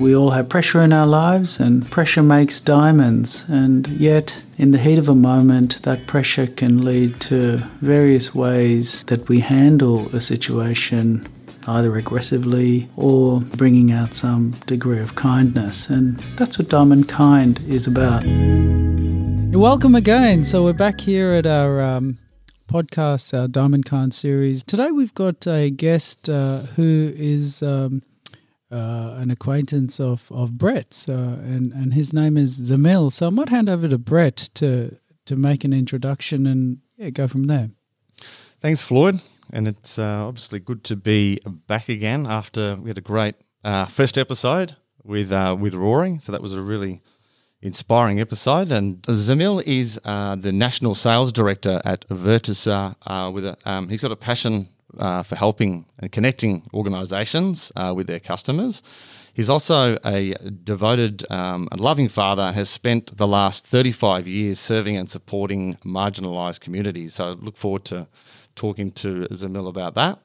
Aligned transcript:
We 0.00 0.16
all 0.16 0.30
have 0.30 0.48
pressure 0.48 0.82
in 0.82 0.92
our 0.92 1.06
lives, 1.06 1.60
and 1.60 1.88
pressure 1.88 2.22
makes 2.22 2.58
diamonds. 2.58 3.44
And 3.46 3.86
yet, 3.86 4.34
in 4.58 4.72
the 4.72 4.78
heat 4.78 4.98
of 4.98 5.08
a 5.08 5.14
moment, 5.14 5.80
that 5.82 6.08
pressure 6.08 6.48
can 6.48 6.84
lead 6.84 7.20
to 7.22 7.58
various 7.80 8.34
ways 8.34 9.04
that 9.04 9.28
we 9.28 9.38
handle 9.38 10.08
a 10.14 10.20
situation 10.20 11.24
either 11.68 11.96
aggressively 11.96 12.88
or 12.96 13.40
bringing 13.40 13.92
out 13.92 14.16
some 14.16 14.50
degree 14.66 14.98
of 14.98 15.14
kindness. 15.14 15.88
And 15.88 16.18
that's 16.36 16.58
what 16.58 16.68
Diamond 16.68 17.08
Kind 17.08 17.60
is 17.68 17.86
about. 17.86 18.24
Welcome 19.56 19.94
again. 19.94 20.44
So 20.44 20.64
we're 20.64 20.72
back 20.72 21.00
here 21.00 21.32
at 21.34 21.46
our 21.46 21.80
um, 21.80 22.18
podcast, 22.68 23.32
our 23.32 23.46
Diamond 23.46 23.86
Kind 23.86 24.12
series. 24.12 24.64
Today 24.64 24.90
we've 24.90 25.14
got 25.14 25.46
a 25.46 25.70
guest 25.70 26.28
uh, 26.28 26.62
who 26.74 27.12
is 27.16 27.62
um, 27.62 28.02
uh, 28.70 29.14
an 29.18 29.30
acquaintance 29.30 30.00
of, 30.00 30.30
of 30.32 30.58
Brett's, 30.58 31.08
uh, 31.08 31.12
and, 31.12 31.72
and 31.72 31.94
his 31.94 32.12
name 32.12 32.36
is 32.36 32.70
Zamil. 32.70 33.12
So 33.12 33.26
I 33.26 33.30
might 33.30 33.48
hand 33.48 33.68
over 33.68 33.88
to 33.88 33.98
Brett 33.98 34.48
to, 34.54 34.96
to 35.26 35.36
make 35.36 35.64
an 35.64 35.72
introduction 35.72 36.46
and 36.46 36.78
yeah, 36.96 37.10
go 37.10 37.28
from 37.28 37.44
there. 37.44 37.70
Thanks, 38.60 38.82
Floyd 38.82 39.20
and 39.52 39.68
it's 39.68 39.98
uh, 39.98 40.26
obviously 40.26 40.58
good 40.58 40.84
to 40.84 40.96
be 40.96 41.38
back 41.66 41.88
again 41.88 42.26
after 42.26 42.76
we 42.76 42.90
had 42.90 42.98
a 42.98 43.02
great 43.02 43.36
uh, 43.62 43.86
first 43.86 44.18
episode 44.18 44.76
with 45.02 45.32
uh, 45.32 45.56
with 45.58 45.74
Roaring. 45.74 46.20
So 46.20 46.32
that 46.32 46.42
was 46.42 46.54
a 46.54 46.62
really 46.62 47.02
inspiring 47.60 48.20
episode. 48.20 48.72
And 48.72 49.00
Zamil 49.02 49.62
is 49.64 50.00
uh, 50.04 50.36
the 50.36 50.52
national 50.52 50.94
sales 50.94 51.32
director 51.32 51.80
at 51.84 52.06
Virtusa. 52.08 52.96
With 53.32 53.46
a, 53.46 53.56
um, 53.64 53.88
he's 53.88 54.00
got 54.00 54.12
a 54.12 54.16
passion 54.16 54.68
uh, 54.98 55.22
for 55.22 55.36
helping 55.36 55.86
and 55.98 56.10
connecting 56.12 56.62
organisations 56.72 57.72
with 57.94 58.06
their 58.06 58.20
customers. 58.20 58.82
He's 59.34 59.50
also 59.50 59.98
a 60.04 60.34
devoted 60.62 61.28
um, 61.30 61.68
and 61.72 61.80
loving 61.80 62.08
father. 62.08 62.52
Has 62.52 62.70
spent 62.70 63.16
the 63.16 63.26
last 63.26 63.66
35 63.66 64.28
years 64.28 64.60
serving 64.60 64.96
and 64.96 65.10
supporting 65.10 65.74
marginalised 65.84 66.60
communities. 66.60 67.14
So 67.14 67.32
look 67.40 67.56
forward 67.56 67.84
to 67.86 68.06
talking 68.54 68.92
to 68.92 69.26
Zamil 69.32 69.68
about 69.68 69.94
that. 69.96 70.20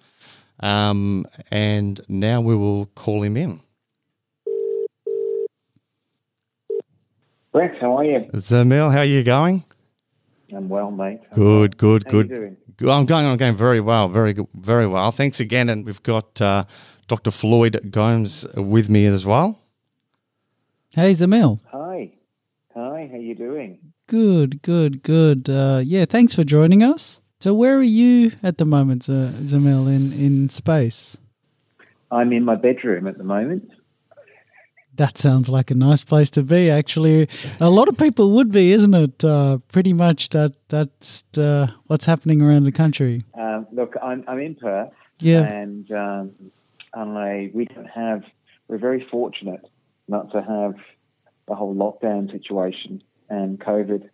Um, 0.60 1.26
and 1.50 2.00
now 2.08 2.40
we 2.40 2.56
will 2.56 2.86
call 2.88 3.24
him 3.24 3.36
in. 3.36 3.62
Rex, 7.52 7.76
how 7.82 7.98
are 7.98 8.06
you? 8.06 8.20
Zamil, 8.36 8.92
how 8.92 9.00
are 9.00 9.06
you 9.06 9.24
going? 9.24 9.64
I'm 10.54 10.70
well, 10.70 10.92
mate. 10.92 11.22
I'm 11.32 11.36
good, 11.36 11.78
good, 11.78 12.04
how 12.06 12.12
good. 12.12 12.58
I'm 12.82 13.06
going. 13.06 13.26
I'm 13.26 13.38
going 13.38 13.56
very 13.56 13.80
well, 13.80 14.08
very 14.08 14.34
good, 14.34 14.48
very 14.54 14.88
well. 14.88 15.12
Thanks 15.12 15.40
again, 15.40 15.70
and 15.70 15.86
we've 15.86 16.02
got 16.04 16.42
uh, 16.42 16.66
Dr. 17.08 17.32
Floyd 17.32 17.90
Gomes 17.92 18.46
with 18.56 18.90
me 18.90 19.06
as 19.06 19.26
well. 19.26 19.60
Hey, 20.92 21.12
Zamil. 21.12 21.60
Hi, 21.72 22.14
hi. 22.74 23.10
How 23.12 23.18
are 23.18 23.22
you 23.22 23.36
doing? 23.36 23.80
Good, 24.08 24.62
good, 24.62 25.04
good. 25.04 25.50
Uh, 25.50 25.82
yeah, 25.84 26.06
thanks 26.06 26.34
for 26.34 26.44
joining 26.44 26.82
us. 26.82 27.22
So 27.40 27.54
where 27.54 27.78
are 27.78 27.84
you 27.84 28.34
at 28.44 28.58
the 28.58 28.66
moment, 28.66 29.04
Zamil, 29.04 29.88
in, 29.88 30.12
in 30.14 30.50
space? 30.50 31.18
I'm 32.12 32.34
in 32.34 32.44
my 32.44 32.56
bedroom 32.56 33.08
at 33.08 33.18
the 33.18 33.24
moment. 33.24 33.72
That 35.00 35.18
sounds 35.18 35.48
like 35.48 35.72
a 35.72 35.76
nice 35.76 36.04
place 36.04 36.30
to 36.32 36.44
be. 36.44 36.70
Actually, 36.70 37.30
a 37.62 37.70
lot 37.70 37.88
of 37.88 37.98
people 37.98 38.32
would 38.32 38.52
be, 38.52 38.74
isn't 38.74 38.94
it? 38.94 39.24
Uh, 39.24 39.60
pretty 39.72 39.94
much 39.94 40.28
that 40.30 40.56
that's 40.68 41.24
uh, 41.38 41.68
what's 41.88 42.04
happening 42.04 42.42
around 42.42 42.66
the 42.66 42.74
country. 42.74 43.24
Um, 43.34 43.66
look, 43.72 43.96
I'm 44.04 44.26
I'm 44.28 44.40
in 44.40 44.56
Perth, 44.56 44.92
yeah, 45.20 45.44
and 45.44 45.90
um, 45.94 46.52
and 46.94 47.54
we 47.54 47.64
don't 47.64 47.90
have. 47.90 48.24
We're 48.68 48.78
very 48.78 49.08
fortunate 49.10 49.66
not 50.10 50.34
to 50.34 50.42
have 50.42 50.76
the 51.48 51.56
whole 51.56 51.74
lockdown 51.74 52.30
situation 52.30 53.02
and 53.30 53.58
COVID 53.58 54.10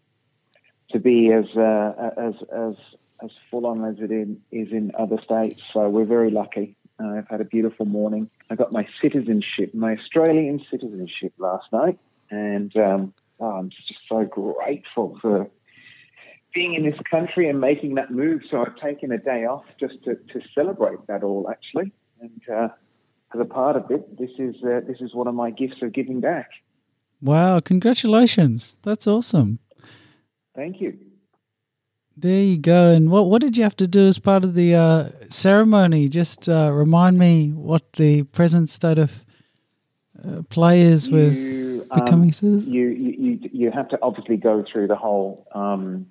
to 0.91 0.99
be 0.99 1.31
as 1.31 1.45
uh, 1.57 2.11
as 2.15 2.35
as 2.53 2.75
as 3.23 3.31
full 3.49 3.65
on 3.65 3.83
as 3.85 3.95
it 3.99 4.11
in, 4.11 4.39
is 4.51 4.71
in 4.71 4.91
other 4.99 5.17
states. 5.23 5.61
So 5.73 5.89
we're 5.89 6.05
very 6.05 6.29
lucky. 6.29 6.77
Uh, 6.99 7.17
I've 7.17 7.27
had 7.27 7.41
a 7.41 7.45
beautiful 7.45 7.87
morning. 7.87 8.29
I 8.49 8.55
got 8.55 8.71
my 8.71 8.87
citizenship, 9.01 9.73
my 9.73 9.95
Australian 9.95 10.61
citizenship 10.69 11.33
last 11.37 11.65
night, 11.73 11.97
and 12.29 12.75
um, 12.77 13.13
oh, 13.39 13.51
I'm 13.51 13.69
just 13.69 13.93
so 14.07 14.23
grateful 14.25 15.17
for 15.21 15.49
being 16.53 16.75
in 16.75 16.85
this 16.85 16.99
country 17.09 17.49
and 17.49 17.59
making 17.59 17.95
that 17.95 18.11
move. 18.11 18.41
So 18.49 18.61
I've 18.61 18.77
taken 18.77 19.11
a 19.11 19.17
day 19.17 19.45
off 19.45 19.65
just 19.79 20.03
to, 20.05 20.15
to 20.15 20.41
celebrate 20.53 21.05
that 21.07 21.23
all, 21.23 21.49
actually. 21.49 21.91
And 22.21 22.41
uh, 22.49 22.69
as 23.33 23.41
a 23.41 23.45
part 23.45 23.75
of 23.75 23.89
it, 23.89 24.17
this 24.17 24.31
is 24.37 24.55
uh, 24.63 24.81
this 24.87 25.01
is 25.01 25.13
one 25.13 25.27
of 25.27 25.35
my 25.35 25.51
gifts 25.51 25.81
of 25.81 25.91
giving 25.93 26.21
back. 26.21 26.49
Wow! 27.21 27.59
Congratulations! 27.59 28.75
That's 28.83 29.07
awesome. 29.07 29.59
Thank 30.55 30.79
you. 30.79 30.97
There 32.17 32.41
you 32.41 32.57
go. 32.57 32.91
And 32.91 33.11
what 33.11 33.29
what 33.29 33.41
did 33.41 33.57
you 33.57 33.63
have 33.63 33.75
to 33.77 33.87
do 33.87 34.07
as 34.07 34.19
part 34.19 34.45
of 34.45 34.55
the 34.55 34.75
uh, 34.75 35.09
ceremony? 35.29 36.07
Just 36.07 36.47
uh, 36.47 36.71
remind 36.73 37.19
me 37.19 37.49
what 37.49 37.93
the 37.93 38.23
present 38.23 38.69
state 38.69 38.97
of 38.97 39.25
uh, 40.23 40.43
play 40.43 40.81
is 40.81 41.09
with 41.09 41.35
you, 41.35 41.85
becoming 41.93 42.29
um, 42.29 42.31
citizens. 42.31 42.67
You, 42.67 42.87
you 42.87 43.39
you 43.51 43.71
have 43.71 43.89
to 43.89 43.99
obviously 44.01 44.37
go 44.37 44.63
through 44.71 44.87
the 44.87 44.95
whole 44.95 45.45
um, 45.51 46.07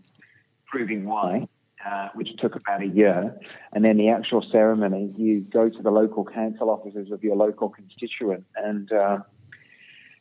proving 0.66 1.06
why, 1.06 1.48
uh, 1.86 2.10
which 2.14 2.36
took 2.36 2.54
about 2.54 2.82
a 2.82 2.86
year, 2.86 3.34
and 3.72 3.82
then 3.82 3.96
the 3.96 4.10
actual 4.10 4.44
ceremony. 4.52 5.10
You 5.16 5.40
go 5.40 5.70
to 5.70 5.82
the 5.82 5.90
local 5.90 6.26
council 6.26 6.68
offices 6.68 7.12
of 7.12 7.24
your 7.24 7.36
local 7.36 7.70
constituent, 7.70 8.44
and 8.56 8.92
uh, 8.92 9.18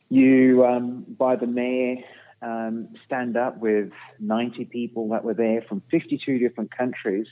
you 0.08 0.64
um, 0.64 1.04
by 1.18 1.36
the 1.36 1.46
mayor 1.46 1.96
um, 2.42 2.88
stand 3.06 3.36
up 3.36 3.58
with 3.58 3.90
90 4.20 4.66
people 4.66 5.08
that 5.10 5.24
were 5.24 5.34
there 5.34 5.62
from 5.62 5.82
52 5.90 6.38
different 6.38 6.76
countries, 6.76 7.26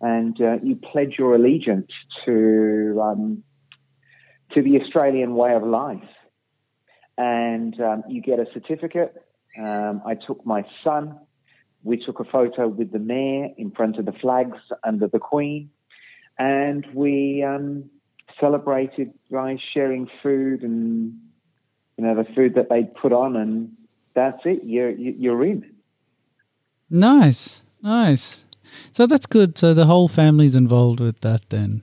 and 0.00 0.40
uh, 0.40 0.56
you 0.62 0.76
pledge 0.76 1.18
your 1.18 1.34
allegiance 1.34 1.90
to 2.24 3.00
um, 3.02 3.42
to 4.52 4.62
the 4.62 4.80
Australian 4.80 5.34
way 5.34 5.54
of 5.54 5.62
life, 5.62 6.08
and 7.16 7.80
um, 7.80 8.04
you 8.08 8.20
get 8.20 8.38
a 8.38 8.46
certificate. 8.52 9.14
Um, 9.58 10.02
I 10.06 10.14
took 10.14 10.44
my 10.44 10.64
son. 10.82 11.18
We 11.82 11.98
took 11.98 12.20
a 12.20 12.24
photo 12.24 12.66
with 12.66 12.92
the 12.92 12.98
mayor 12.98 13.48
in 13.56 13.70
front 13.70 13.98
of 13.98 14.06
the 14.06 14.12
flags 14.12 14.58
under 14.82 15.06
the 15.06 15.18
Queen, 15.18 15.70
and 16.38 16.86
we 16.94 17.42
um, 17.42 17.90
celebrated 18.40 19.12
by 19.30 19.56
sharing 19.72 20.08
food 20.22 20.62
and 20.62 21.18
you 21.96 22.04
know 22.04 22.14
the 22.14 22.28
food 22.34 22.54
that 22.54 22.68
they 22.68 22.84
put 22.84 23.12
on 23.12 23.36
and 23.36 23.72
that's 24.14 24.40
it. 24.44 24.60
You're 24.64 24.90
you're 24.90 25.44
in. 25.44 25.70
Nice, 26.90 27.62
nice. 27.82 28.44
So 28.92 29.06
that's 29.06 29.26
good. 29.26 29.58
So 29.58 29.74
the 29.74 29.86
whole 29.86 30.08
family's 30.08 30.56
involved 30.56 31.00
with 31.00 31.20
that 31.20 31.42
then. 31.50 31.82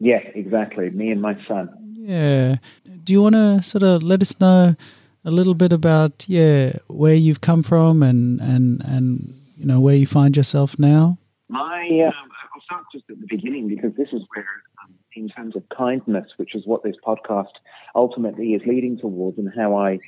Yeah, 0.00 0.20
exactly. 0.34 0.90
Me 0.90 1.10
and 1.10 1.20
my 1.20 1.36
son. 1.46 1.70
Yeah. 1.94 2.56
Do 3.04 3.12
you 3.12 3.22
want 3.22 3.34
to 3.34 3.62
sort 3.62 3.82
of 3.82 4.02
let 4.02 4.22
us 4.22 4.38
know 4.40 4.76
a 5.24 5.30
little 5.30 5.54
bit 5.54 5.72
about 5.72 6.24
yeah 6.28 6.72
where 6.86 7.14
you've 7.14 7.40
come 7.40 7.62
from 7.62 8.02
and 8.02 8.40
and 8.40 8.82
and 8.84 9.34
you 9.56 9.66
know 9.66 9.80
where 9.80 9.96
you 9.96 10.06
find 10.06 10.36
yourself 10.36 10.78
now? 10.78 11.18
My 11.48 11.82
um, 12.06 12.30
I'll 12.54 12.62
start 12.62 12.84
just 12.92 13.04
at 13.10 13.20
the 13.20 13.26
beginning 13.26 13.68
because 13.68 13.94
this 13.96 14.08
is 14.12 14.22
where, 14.34 14.46
um, 14.84 14.94
in 15.14 15.28
terms 15.28 15.56
of 15.56 15.62
kindness, 15.68 16.30
which 16.36 16.54
is 16.54 16.66
what 16.66 16.82
this 16.82 16.96
podcast 17.04 17.52
ultimately 17.94 18.54
is 18.54 18.62
leading 18.66 18.98
towards, 18.98 19.38
and 19.38 19.50
how 19.54 19.76
I 19.76 19.98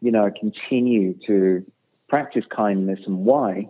you 0.00 0.10
know, 0.10 0.30
continue 0.30 1.14
to 1.26 1.64
practice 2.08 2.44
kindness 2.54 3.00
and 3.06 3.24
why 3.24 3.68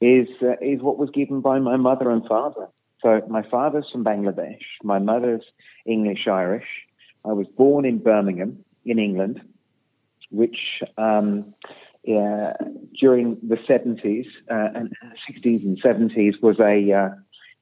is 0.00 0.28
uh, 0.42 0.52
is 0.60 0.80
what 0.80 0.98
was 0.98 1.10
given 1.10 1.40
by 1.40 1.58
my 1.58 1.76
mother 1.76 2.10
and 2.10 2.26
father. 2.26 2.68
So 3.02 3.22
my 3.28 3.42
father's 3.42 3.86
from 3.90 4.04
Bangladesh, 4.04 4.62
my 4.82 4.98
mother's 4.98 5.44
English 5.84 6.26
Irish. 6.26 6.66
I 7.24 7.32
was 7.32 7.46
born 7.46 7.84
in 7.84 7.98
Birmingham, 7.98 8.64
in 8.84 8.98
England, 8.98 9.40
which 10.30 10.82
um, 10.96 11.54
uh, 12.08 12.52
during 12.98 13.36
the 13.42 13.56
70s 13.56 14.26
uh, 14.50 14.78
and 14.78 14.92
60s 15.28 15.64
and 15.64 15.82
70s 15.82 16.40
was 16.40 16.58
a 16.60 16.92
uh, 16.92 17.14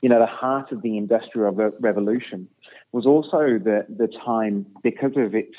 you 0.02 0.08
know 0.08 0.18
the 0.18 0.26
heart 0.26 0.70
of 0.70 0.82
the 0.82 0.96
industrial 0.96 1.52
revolution. 1.80 2.48
Was 2.92 3.06
also 3.06 3.58
the 3.58 3.86
the 3.88 4.08
time 4.24 4.66
because 4.82 5.16
of 5.16 5.34
its 5.34 5.56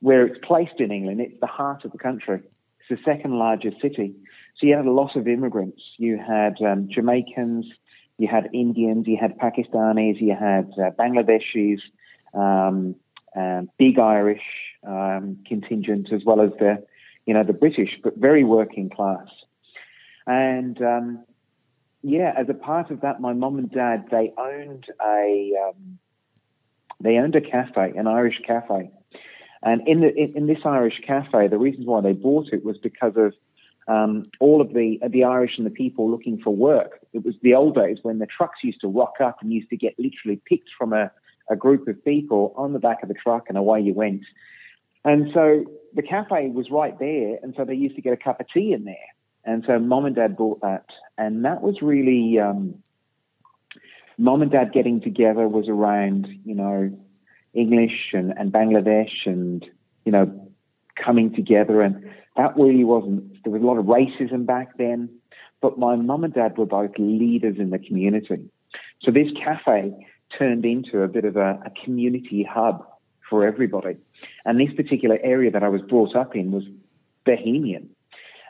where 0.00 0.26
it's 0.26 0.38
placed 0.46 0.78
in 0.78 0.90
England, 0.90 1.20
it's 1.20 1.40
the 1.40 1.46
heart 1.46 1.84
of 1.84 1.92
the 1.92 1.98
country. 1.98 2.40
It's 2.80 2.88
the 2.88 3.10
second 3.10 3.38
largest 3.38 3.80
city. 3.80 4.14
So 4.56 4.66
you 4.66 4.76
had 4.76 4.86
a 4.86 4.90
lot 4.90 5.16
of 5.16 5.28
immigrants. 5.28 5.82
You 5.98 6.18
had 6.18 6.56
um, 6.62 6.88
Jamaicans, 6.90 7.66
you 8.18 8.28
had 8.28 8.48
Indians, 8.52 9.06
you 9.06 9.16
had 9.20 9.38
Pakistanis, 9.38 10.20
you 10.20 10.34
had 10.34 10.72
uh, 10.78 10.90
Bangladeshis, 10.98 11.80
um, 12.34 12.96
um, 13.36 13.70
big 13.78 13.98
Irish 13.98 14.42
um, 14.86 15.38
contingent, 15.46 16.12
as 16.12 16.22
well 16.24 16.40
as 16.40 16.50
the, 16.58 16.84
you 17.26 17.34
know, 17.34 17.44
the 17.44 17.52
British, 17.52 17.90
but 18.02 18.16
very 18.16 18.44
working 18.44 18.90
class. 18.90 19.28
And 20.26 20.80
um, 20.82 21.24
yeah, 22.02 22.32
as 22.36 22.48
a 22.48 22.54
part 22.54 22.90
of 22.90 23.00
that, 23.00 23.20
my 23.20 23.32
mom 23.32 23.58
and 23.58 23.70
dad 23.70 24.06
they 24.10 24.32
owned 24.36 24.86
a 25.00 25.52
um, 25.68 25.98
they 27.00 27.16
owned 27.16 27.36
a 27.36 27.40
cafe, 27.40 27.92
an 27.96 28.06
Irish 28.06 28.40
cafe, 28.46 28.90
And 29.62 29.86
in, 29.88 30.00
the, 30.00 30.14
in, 30.14 30.36
in 30.36 30.46
this 30.46 30.60
Irish 30.64 31.00
cafe, 31.06 31.48
the 31.48 31.58
reasons 31.58 31.86
why 31.86 32.00
they 32.00 32.12
bought 32.12 32.48
it 32.52 32.64
was 32.64 32.78
because 32.78 33.14
of 33.16 33.34
um, 33.88 34.24
all 34.38 34.60
of 34.60 34.74
the 34.74 35.00
the 35.08 35.24
Irish 35.24 35.52
and 35.56 35.66
the 35.66 35.70
people 35.70 36.10
looking 36.10 36.38
for 36.38 36.54
work. 36.54 37.00
It 37.12 37.24
was 37.24 37.34
the 37.42 37.54
old 37.54 37.74
days 37.74 37.98
when 38.02 38.18
the 38.18 38.26
trucks 38.26 38.58
used 38.62 38.82
to 38.82 38.88
rock 38.88 39.14
up 39.20 39.38
and 39.40 39.52
used 39.52 39.70
to 39.70 39.76
get 39.76 39.94
literally 39.98 40.40
picked 40.44 40.68
from 40.78 40.92
a, 40.92 41.10
a 41.50 41.56
group 41.56 41.88
of 41.88 42.04
people 42.04 42.52
on 42.56 42.74
the 42.74 42.78
back 42.78 43.02
of 43.02 43.08
the 43.08 43.14
truck, 43.14 43.46
and 43.48 43.56
away 43.56 43.80
you 43.80 43.94
went. 43.94 44.22
And 45.04 45.30
so 45.32 45.64
the 45.94 46.02
cafe 46.02 46.50
was 46.50 46.66
right 46.70 46.98
there, 46.98 47.38
and 47.42 47.54
so 47.56 47.64
they 47.64 47.74
used 47.74 47.96
to 47.96 48.02
get 48.02 48.12
a 48.12 48.16
cup 48.16 48.40
of 48.40 48.46
tea 48.52 48.74
in 48.74 48.84
there. 48.84 48.96
And 49.44 49.64
so 49.66 49.78
mom 49.78 50.04
and 50.04 50.14
dad 50.14 50.36
bought 50.36 50.60
that, 50.60 50.84
and 51.16 51.46
that 51.46 51.62
was 51.62 51.80
really 51.80 52.38
um, 52.38 52.82
mom 54.18 54.42
and 54.42 54.50
dad 54.50 54.72
getting 54.74 55.00
together 55.00 55.48
was 55.48 55.66
around, 55.68 56.28
you 56.44 56.54
know, 56.54 56.90
English 57.58 58.12
and, 58.12 58.32
and 58.38 58.52
Bangladesh 58.52 59.26
and, 59.26 59.64
you 60.04 60.12
know, 60.12 60.48
coming 61.02 61.34
together. 61.34 61.82
And 61.82 62.08
that 62.36 62.56
really 62.56 62.84
wasn't, 62.84 63.42
there 63.44 63.52
was 63.52 63.62
a 63.62 63.66
lot 63.66 63.78
of 63.78 63.86
racism 63.86 64.46
back 64.46 64.76
then. 64.78 65.08
But 65.60 65.78
my 65.78 65.96
mum 65.96 66.24
and 66.24 66.32
dad 66.32 66.56
were 66.56 66.66
both 66.66 66.92
leaders 66.98 67.56
in 67.58 67.70
the 67.70 67.78
community. 67.78 68.48
So 69.02 69.10
this 69.10 69.28
cafe 69.42 69.92
turned 70.38 70.64
into 70.64 71.02
a 71.02 71.08
bit 71.08 71.24
of 71.24 71.36
a, 71.36 71.60
a 71.64 71.70
community 71.84 72.46
hub 72.48 72.86
for 73.28 73.46
everybody. 73.46 73.96
And 74.44 74.60
this 74.60 74.74
particular 74.74 75.18
area 75.22 75.50
that 75.50 75.62
I 75.62 75.68
was 75.68 75.82
brought 75.82 76.14
up 76.14 76.34
in 76.36 76.52
was 76.52 76.64
Bohemian. 77.24 77.90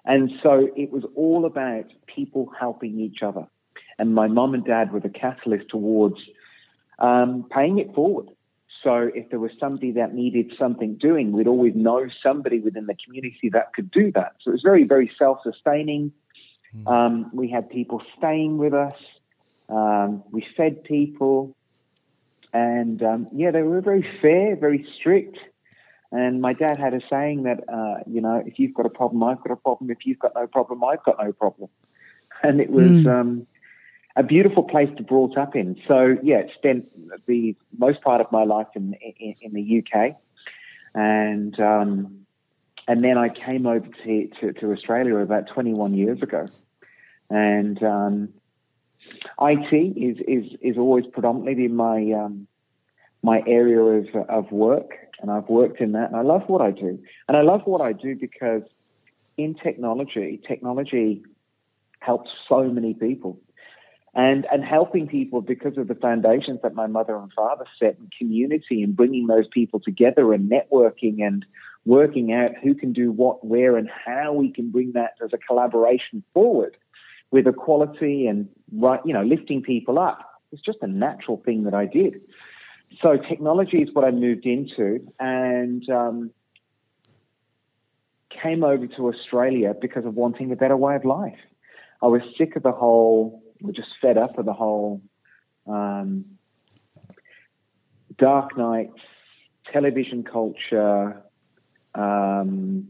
And 0.05 0.31
so 0.43 0.69
it 0.76 0.90
was 0.90 1.05
all 1.16 1.44
about 1.44 1.87
people 2.06 2.50
helping 2.58 3.00
each 3.00 3.22
other. 3.22 3.46
And 3.99 4.14
my 4.14 4.28
mum 4.28 4.55
and 4.55 4.64
dad 4.64 4.93
were 4.93 5.00
the 5.00 5.08
catalyst 5.08 5.69
towards 5.69 6.16
um, 6.99 7.46
paying 7.50 7.78
it 7.78 7.94
forward. 7.94 8.28
So 8.88 9.11
if 9.14 9.29
there 9.29 9.38
was 9.38 9.50
somebody 9.61 9.93
that 9.93 10.14
needed 10.14 10.55
something 10.58 10.94
doing, 10.94 11.32
we'd 11.32 11.46
always 11.46 11.75
know 11.75 12.06
somebody 12.23 12.58
within 12.58 12.87
the 12.87 12.96
community 13.05 13.50
that 13.52 13.75
could 13.75 13.90
do 13.90 14.11
that. 14.12 14.37
So 14.40 14.50
it 14.50 14.55
was 14.55 14.62
very, 14.62 14.85
very 14.85 15.11
self-sustaining. 15.19 16.11
Mm. 16.75 16.90
Um, 16.90 17.31
we 17.35 17.50
had 17.50 17.69
people 17.69 18.00
staying 18.17 18.56
with 18.56 18.73
us. 18.73 18.94
Um, 19.69 20.23
we 20.31 20.46
fed 20.56 20.85
people, 20.85 21.55
and 22.55 23.02
um, 23.02 23.29
yeah, 23.35 23.50
they 23.50 23.61
were 23.61 23.82
very 23.82 24.08
fair, 24.23 24.56
very 24.56 24.87
strict. 24.99 25.37
And 26.11 26.41
my 26.41 26.55
dad 26.55 26.79
had 26.79 26.94
a 26.94 27.00
saying 27.11 27.43
that, 27.43 27.64
uh, 27.69 28.05
you 28.06 28.23
know, 28.23 28.43
if 28.46 28.58
you've 28.58 28.73
got 28.73 28.87
a 28.87 28.91
problem, 28.91 29.23
I've 29.23 29.43
got 29.43 29.52
a 29.52 29.56
problem. 29.56 29.91
If 29.91 30.06
you've 30.06 30.19
got 30.19 30.32
no 30.34 30.46
problem, 30.46 30.82
I've 30.82 31.05
got 31.05 31.17
no 31.23 31.32
problem. 31.32 31.69
And 32.41 32.61
it 32.61 32.70
was, 32.70 32.93
mm 32.93 33.46
a 34.19 34.23
beautiful 34.25 34.65
place 34.65 34.88
to 34.97 35.03
brought 35.05 35.38
up 35.38 35.55
in. 35.55 35.81
So 35.87 36.17
yeah, 36.23 36.43
spent 36.56 36.88
the 37.26 37.55
most 37.79 38.03
part 38.03 38.20
of 38.20 38.31
my 38.32 38.44
life 38.44 38.67
in 38.75 38.94
in, 39.00 39.37
in 39.41 39.53
the 39.55 39.79
UK, 39.79 40.17
and 40.94 41.59
um, 41.61 42.26
and 42.88 43.05
then 43.05 43.17
I 43.17 43.29
came 43.29 43.67
over 43.67 43.87
to, 43.87 44.29
to, 44.41 44.53
to 44.55 44.73
Australia 44.73 45.17
about 45.19 45.47
21 45.47 45.94
years 45.94 46.20
ago, 46.20 46.49
and 47.31 47.81
um, 47.82 48.29
IT 49.41 49.73
is 49.73 50.19
is 50.26 50.59
is 50.61 50.76
always 50.76 51.06
predominantly 51.06 51.69
my 51.69 52.12
um, 52.12 52.49
my 53.23 53.41
area 53.47 53.81
of 53.81 54.06
of 54.29 54.50
work, 54.50 54.91
and 55.23 55.31
I've 55.31 55.49
worked 55.49 55.81
in 55.81 55.93
that, 55.93 56.09
and 56.09 56.17
I 56.17 56.23
love 56.23 56.43
what 56.49 56.61
I 56.61 56.73
do, 56.73 56.99
and 57.29 57.37
I 57.37 57.43
love 57.43 57.62
what 57.67 57.81
I 57.81 57.93
do 57.93 58.17
because 58.17 58.62
in 59.37 59.55
technology, 59.55 60.41
technology 60.49 61.23
helps 62.00 62.31
so 62.49 62.65
many 62.65 62.94
people 62.94 63.38
and 64.14 64.46
and 64.50 64.64
helping 64.64 65.06
people 65.06 65.40
because 65.40 65.76
of 65.76 65.88
the 65.88 65.94
foundations 65.94 66.60
that 66.62 66.75
my 66.75 66.87
mother 66.87 67.16
and 67.16 67.32
father 67.32 67.64
set 67.78 67.96
in 67.99 68.08
community 68.16 68.82
and 68.82 68.96
bringing 68.96 69.26
those 69.26 69.46
people 69.49 69.81
together 69.81 70.32
and 70.32 70.50
networking 70.50 71.26
and 71.26 71.44
working 71.84 72.32
out 72.32 72.50
who 72.62 72.75
can 72.75 72.93
do 72.93 73.10
what 73.12 73.44
where 73.44 73.76
and 73.76 73.88
how 73.88 74.32
we 74.32 74.50
can 74.50 74.70
bring 74.70 74.93
that 74.93 75.14
as 75.22 75.31
a 75.32 75.38
collaboration 75.38 76.22
forward 76.34 76.76
with 77.31 77.46
equality 77.46 78.26
and 78.26 78.49
right 78.72 79.00
you 79.05 79.12
know 79.12 79.22
lifting 79.22 79.62
people 79.62 79.99
up. 79.99 80.25
It's 80.52 80.62
just 80.62 80.78
a 80.81 80.87
natural 80.87 81.43
thing 81.44 81.64
that 81.64 81.75
I 81.75 81.84
did. 81.84 82.20
So 83.02 83.19
technology 83.19 83.78
is 83.78 83.90
what 83.93 84.05
I 84.05 84.10
moved 84.10 84.46
into 84.46 85.06
and 85.20 85.88
um, 85.90 86.31
came 88.43 88.64
over 88.64 88.87
to 88.87 89.08
Australia 89.08 89.75
because 89.78 90.06
of 90.06 90.14
wanting 90.14 90.50
a 90.52 90.56
better 90.56 90.76
way 90.76 90.96
of 90.96 91.05
life. 91.05 91.38
I 92.02 92.06
was 92.06 92.22
sick 92.38 92.56
of 92.56 92.62
the 92.62 92.72
whole 92.72 93.43
we're 93.60 93.72
just 93.72 93.88
fed 94.00 94.19
up 94.19 94.37
with 94.37 94.46
the 94.46 94.52
whole 94.52 95.02
um, 95.66 96.25
dark 98.16 98.56
nights, 98.56 99.00
television 99.72 100.25
culture. 100.25 101.22
Um, 101.94 102.88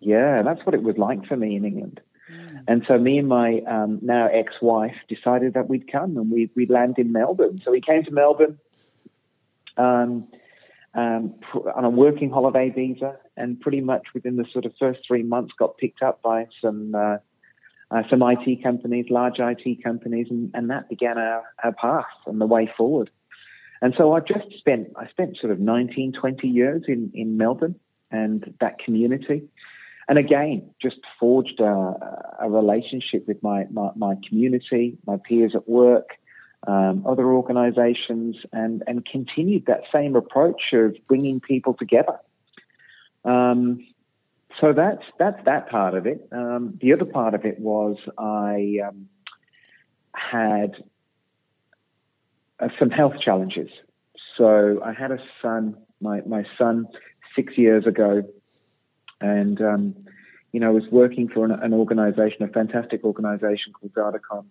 yeah, 0.00 0.42
that's 0.42 0.64
what 0.64 0.74
it 0.74 0.82
was 0.82 0.96
like 0.96 1.26
for 1.26 1.36
me 1.36 1.56
in 1.56 1.64
England. 1.64 2.00
Mm. 2.30 2.64
And 2.68 2.84
so 2.86 2.98
me 2.98 3.18
and 3.18 3.28
my 3.28 3.60
um, 3.66 3.98
now 4.02 4.28
ex-wife 4.28 4.96
decided 5.08 5.54
that 5.54 5.68
we'd 5.68 5.90
come 5.90 6.16
and 6.16 6.30
we'd, 6.30 6.50
we'd 6.54 6.70
land 6.70 6.98
in 6.98 7.12
Melbourne. 7.12 7.60
So 7.64 7.70
we 7.70 7.80
came 7.80 8.04
to 8.04 8.10
Melbourne 8.10 8.58
um, 9.76 10.28
um, 10.94 11.34
on 11.74 11.84
a 11.84 11.90
working 11.90 12.30
holiday 12.30 12.70
visa 12.70 13.16
and 13.36 13.60
pretty 13.60 13.80
much 13.80 14.08
within 14.14 14.36
the 14.36 14.44
sort 14.52 14.64
of 14.64 14.72
first 14.78 15.00
three 15.06 15.22
months 15.22 15.52
got 15.58 15.78
picked 15.78 16.02
up 16.02 16.22
by 16.22 16.46
some 16.60 16.94
uh, 16.94 17.16
uh, 17.90 18.02
some 18.08 18.22
IT 18.22 18.62
companies, 18.62 19.06
large 19.10 19.38
IT 19.38 19.82
companies, 19.82 20.28
and, 20.30 20.50
and 20.54 20.70
that 20.70 20.88
began 20.88 21.18
our, 21.18 21.42
our 21.62 21.72
path 21.72 22.04
and 22.26 22.40
the 22.40 22.46
way 22.46 22.70
forward. 22.76 23.10
And 23.82 23.94
so 23.96 24.12
I 24.12 24.20
just 24.20 24.52
spent, 24.58 24.88
I 24.96 25.08
spent 25.08 25.38
sort 25.38 25.52
of 25.52 25.58
19, 25.58 26.12
20 26.12 26.46
years 26.46 26.82
in, 26.86 27.10
in 27.14 27.36
Melbourne 27.36 27.76
and 28.10 28.54
that 28.60 28.78
community. 28.78 29.48
And 30.08 30.18
again, 30.18 30.70
just 30.80 30.96
forged 31.18 31.60
a, 31.60 32.36
a 32.40 32.50
relationship 32.50 33.26
with 33.26 33.42
my, 33.42 33.66
my, 33.70 33.90
my, 33.96 34.14
community, 34.28 34.98
my 35.06 35.16
peers 35.16 35.52
at 35.54 35.68
work, 35.68 36.10
um, 36.66 37.06
other 37.06 37.24
organizations, 37.32 38.36
and, 38.52 38.82
and 38.86 39.06
continued 39.06 39.66
that 39.66 39.82
same 39.92 40.16
approach 40.16 40.60
of 40.72 40.96
bringing 41.08 41.40
people 41.40 41.74
together. 41.74 42.18
Um, 43.24 43.86
so 44.60 44.72
that's 44.74 45.02
that's 45.18 45.42
that 45.46 45.70
part 45.70 45.94
of 45.94 46.06
it. 46.06 46.28
Um, 46.32 46.78
the 46.80 46.92
other 46.92 47.04
part 47.04 47.34
of 47.34 47.44
it 47.44 47.58
was 47.58 47.96
I 48.18 48.78
um, 48.86 49.08
had 50.12 50.74
uh, 52.60 52.68
some 52.78 52.90
health 52.90 53.14
challenges. 53.24 53.68
So 54.36 54.80
I 54.84 54.92
had 54.92 55.10
a 55.10 55.18
son, 55.40 55.76
my 56.00 56.20
my 56.26 56.44
son, 56.58 56.86
six 57.34 57.56
years 57.56 57.86
ago, 57.86 58.22
and 59.20 59.60
um, 59.60 59.94
you 60.52 60.60
know 60.60 60.68
I 60.68 60.72
was 60.72 60.84
working 60.90 61.28
for 61.28 61.44
an, 61.44 61.52
an 61.52 61.72
organization, 61.72 62.42
a 62.42 62.48
fantastic 62.48 63.02
organization 63.04 63.72
called 63.72 63.94
Datacom, 63.94 64.44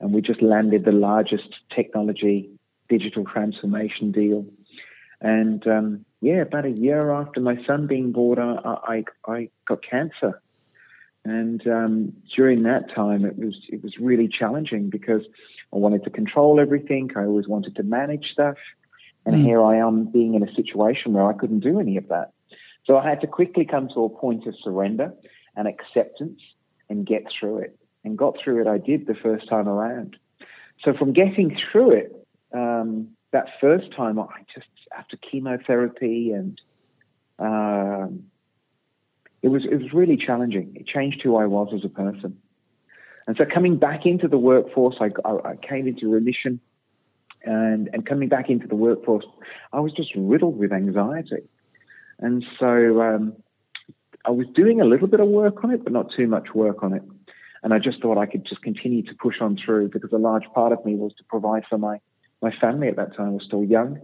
and 0.00 0.12
we 0.12 0.22
just 0.22 0.42
landed 0.42 0.84
the 0.84 0.92
largest 0.92 1.48
technology 1.74 2.50
digital 2.88 3.24
transformation 3.24 4.12
deal, 4.12 4.46
and 5.20 5.66
um, 5.66 6.04
yeah, 6.24 6.40
about 6.40 6.64
a 6.64 6.70
year 6.70 7.10
after 7.10 7.40
my 7.40 7.56
son 7.66 7.86
being 7.86 8.12
born, 8.12 8.38
I, 8.38 8.56
I, 8.64 9.04
I 9.26 9.48
got 9.66 9.82
cancer. 9.82 10.40
And 11.24 11.66
um, 11.66 12.12
during 12.34 12.62
that 12.62 12.94
time, 12.94 13.24
it 13.24 13.38
was 13.38 13.54
it 13.68 13.82
was 13.82 13.94
really 13.98 14.28
challenging 14.28 14.90
because 14.90 15.22
I 15.72 15.76
wanted 15.76 16.04
to 16.04 16.10
control 16.10 16.60
everything. 16.60 17.10
I 17.16 17.24
always 17.24 17.46
wanted 17.46 17.76
to 17.76 17.82
manage 17.82 18.26
stuff, 18.32 18.56
and 19.24 19.36
mm. 19.36 19.42
here 19.42 19.62
I 19.62 19.76
am 19.76 20.06
being 20.06 20.34
in 20.34 20.42
a 20.42 20.54
situation 20.54 21.12
where 21.12 21.26
I 21.26 21.32
couldn't 21.34 21.60
do 21.60 21.78
any 21.78 21.96
of 21.96 22.08
that. 22.08 22.32
So 22.86 22.98
I 22.98 23.08
had 23.08 23.20
to 23.22 23.26
quickly 23.26 23.64
come 23.64 23.88
to 23.94 24.04
a 24.04 24.08
point 24.08 24.46
of 24.46 24.54
surrender 24.62 25.12
and 25.56 25.66
acceptance 25.66 26.40
and 26.88 27.06
get 27.06 27.24
through 27.38 27.58
it. 27.58 27.78
And 28.04 28.18
got 28.18 28.36
through 28.42 28.60
it. 28.60 28.66
I 28.66 28.76
did 28.76 29.06
the 29.06 29.14
first 29.14 29.48
time 29.48 29.66
around. 29.66 30.16
So 30.84 30.92
from 30.92 31.14
getting 31.14 31.56
through 31.72 31.92
it, 31.92 32.26
um, 32.52 33.08
that 33.32 33.46
first 33.60 33.94
time, 33.96 34.18
I 34.18 34.26
just 34.54 34.68
after 34.96 35.16
chemotherapy 35.16 36.32
and 36.32 36.60
um, 37.38 38.24
it 39.44 39.48
was 39.48 39.62
it 39.70 39.76
was 39.76 39.92
really 39.92 40.16
challenging. 40.16 40.72
It 40.74 40.86
changed 40.86 41.20
who 41.22 41.36
I 41.36 41.44
was 41.44 41.68
as 41.74 41.84
a 41.84 41.88
person. 41.88 42.38
And 43.26 43.36
so 43.36 43.44
coming 43.44 43.76
back 43.78 44.06
into 44.06 44.28
the 44.28 44.38
workforce, 44.38 44.96
I, 45.00 45.10
I, 45.24 45.56
came 45.56 45.86
into 45.86 46.10
remission, 46.10 46.60
and 47.42 47.90
and 47.92 48.06
coming 48.06 48.28
back 48.28 48.48
into 48.48 48.66
the 48.66 48.74
workforce, 48.74 49.26
I 49.72 49.80
was 49.80 49.92
just 49.92 50.10
riddled 50.16 50.58
with 50.58 50.72
anxiety, 50.72 51.42
and 52.18 52.42
so 52.58 53.02
um, 53.02 53.34
I 54.24 54.30
was 54.30 54.46
doing 54.54 54.80
a 54.80 54.84
little 54.84 55.08
bit 55.08 55.20
of 55.20 55.28
work 55.28 55.62
on 55.62 55.70
it, 55.70 55.84
but 55.84 55.92
not 55.92 56.06
too 56.16 56.26
much 56.26 56.48
work 56.54 56.82
on 56.82 56.94
it. 56.94 57.02
And 57.62 57.74
I 57.74 57.78
just 57.78 58.00
thought 58.00 58.18
I 58.18 58.26
could 58.26 58.46
just 58.46 58.62
continue 58.62 59.02
to 59.02 59.14
push 59.14 59.36
on 59.40 59.58
through 59.62 59.88
because 59.88 60.12
a 60.12 60.18
large 60.18 60.44
part 60.54 60.72
of 60.72 60.84
me 60.84 60.94
was 60.94 61.12
to 61.18 61.24
provide 61.24 61.64
for 61.68 61.76
my 61.76 61.98
my 62.40 62.52
family 62.60 62.88
at 62.88 62.96
that 62.96 63.14
time. 63.14 63.28
I 63.28 63.30
was 63.30 63.44
still 63.46 63.64
young, 63.64 64.00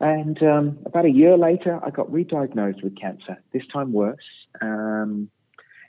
and 0.00 0.42
um, 0.42 0.78
about 0.86 1.04
a 1.04 1.10
year 1.10 1.36
later, 1.36 1.78
I 1.84 1.90
got 1.90 2.10
re-diagnosed 2.12 2.82
with 2.82 2.98
cancer. 2.98 3.36
This 3.52 3.62
time 3.72 3.92
worse. 3.92 4.18
Um, 4.60 5.30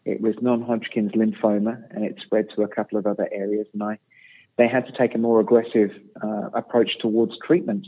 it 0.03 0.19
was 0.19 0.35
non-Hodgkin's 0.41 1.11
lymphoma, 1.11 1.83
and 1.91 2.03
it 2.03 2.15
spread 2.23 2.47
to 2.55 2.63
a 2.63 2.67
couple 2.67 2.97
of 2.97 3.05
other 3.05 3.29
areas. 3.31 3.67
And 3.73 3.83
I, 3.83 3.99
they 4.57 4.67
had 4.67 4.85
to 4.87 4.91
take 4.91 5.15
a 5.15 5.17
more 5.17 5.39
aggressive 5.39 5.91
uh, 6.21 6.49
approach 6.53 6.97
towards 6.99 7.33
treatment. 7.45 7.87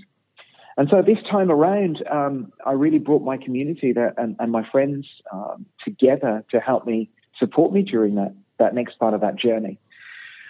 And 0.78 0.88
so 0.90 1.02
this 1.02 1.20
time 1.30 1.52
around, 1.52 2.04
um, 2.12 2.52
I 2.66 2.72
really 2.72 3.00
brought 3.00 3.22
my 3.22 3.38
community 3.38 3.94
there 3.94 4.14
and, 4.18 4.36
and 4.40 4.52
my 4.52 4.68
friends 4.72 5.06
um, 5.32 5.66
together 5.84 6.44
to 6.52 6.60
help 6.60 6.86
me 6.86 7.10
support 7.38 7.74
me 7.74 7.84
during 7.84 8.16
that, 8.16 8.34
that 8.60 8.74
next 8.74 8.98
part 8.98 9.14
of 9.14 9.22
that 9.22 9.36
journey. 9.36 9.78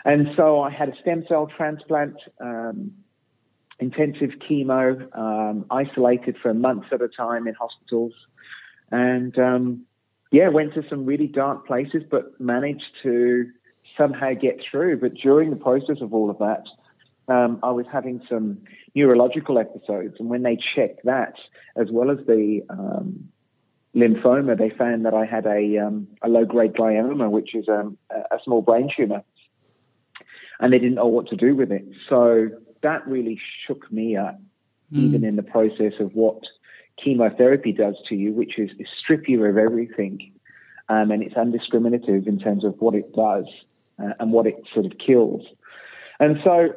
And 0.06 0.28
so 0.36 0.62
I 0.62 0.70
had 0.70 0.90
a 0.90 0.96
stem 1.02 1.24
cell 1.28 1.48
transplant, 1.48 2.16
um, 2.42 2.92
intensive 3.80 4.32
chemo, 4.50 5.16
um, 5.18 5.66
isolated 5.70 6.38
for 6.42 6.54
months 6.54 6.88
at 6.92 7.02
a 7.02 7.08
time 7.08 7.48
in 7.48 7.56
hospitals. 7.56 8.14
And 8.92 9.38
um, 9.40 9.86
yeah, 10.32 10.50
went 10.50 10.74
to 10.76 10.84
some 10.90 11.06
really 11.06 11.28
dark 11.28 11.68
places, 11.68 12.04
but 12.10 12.40
managed 12.40 12.84
to 13.04 13.50
somehow 13.98 14.34
get 14.34 14.60
through. 14.70 15.00
But 15.00 15.14
during 15.16 15.50
the 15.50 15.56
process 15.56 15.98
of 16.02 16.14
all 16.14 16.30
of 16.30 16.38
that, 16.40 16.64
um, 17.28 17.60
I 17.64 17.72
was 17.72 17.86
having 17.92 18.22
some 18.30 18.60
neurological 18.96 19.58
episodes. 19.58 20.16
And 20.20 20.30
when 20.30 20.44
they 20.44 20.58
checked 20.76 21.06
that, 21.06 21.36
as 21.76 21.88
well 21.92 22.12
as 22.12 22.18
the 22.26 22.62
um, 22.70 23.30
lymphoma, 23.96 24.58
they 24.58 24.70
found 24.70 25.06
that 25.06 25.14
I 25.14 25.26
had 25.26 25.46
a, 25.46 25.78
um, 25.78 26.08
a 26.22 26.30
low 26.30 26.46
grade 26.46 26.74
glioma, 26.74 27.30
which 27.30 27.56
is 27.56 27.68
um, 27.70 27.98
a 28.10 28.38
small 28.44 28.62
brain 28.62 28.90
tumor. 28.96 29.24
And 30.60 30.72
they 30.72 30.80
didn't 30.80 30.96
know 30.96 31.08
what 31.08 31.28
to 31.28 31.36
do 31.36 31.56
with 31.56 31.72
it. 31.72 31.86
So 32.10 32.50
that 32.84 33.08
really 33.08 33.40
shook 33.66 33.92
me 33.92 34.16
up, 34.16 34.40
mm. 34.94 35.00
even 35.00 35.24
in 35.24 35.36
the 35.36 35.44
process 35.44 35.94
of 36.00 36.14
what 36.14 36.40
chemotherapy 37.04 37.72
does 37.72 37.96
to 38.10 38.16
you, 38.16 38.32
which 38.34 38.60
is, 38.60 38.70
is 38.80 38.88
strip 39.02 39.28
you 39.28 39.44
of 39.46 39.58
everything. 39.58 40.32
Um, 40.90 41.12
and 41.12 41.24
it's 41.24 41.36
undiscriminative 41.36 42.28
in 42.28 42.40
terms 42.40 42.64
of 42.64 42.76
what 42.80 42.94
it 42.94 43.14
does 43.16 43.46
uh, 44.00 44.14
and 44.20 44.32
what 44.32 44.46
it 44.46 44.56
sort 44.74 44.86
of 44.86 44.94
kills. 44.98 45.44
And 46.20 46.38
so 46.44 46.76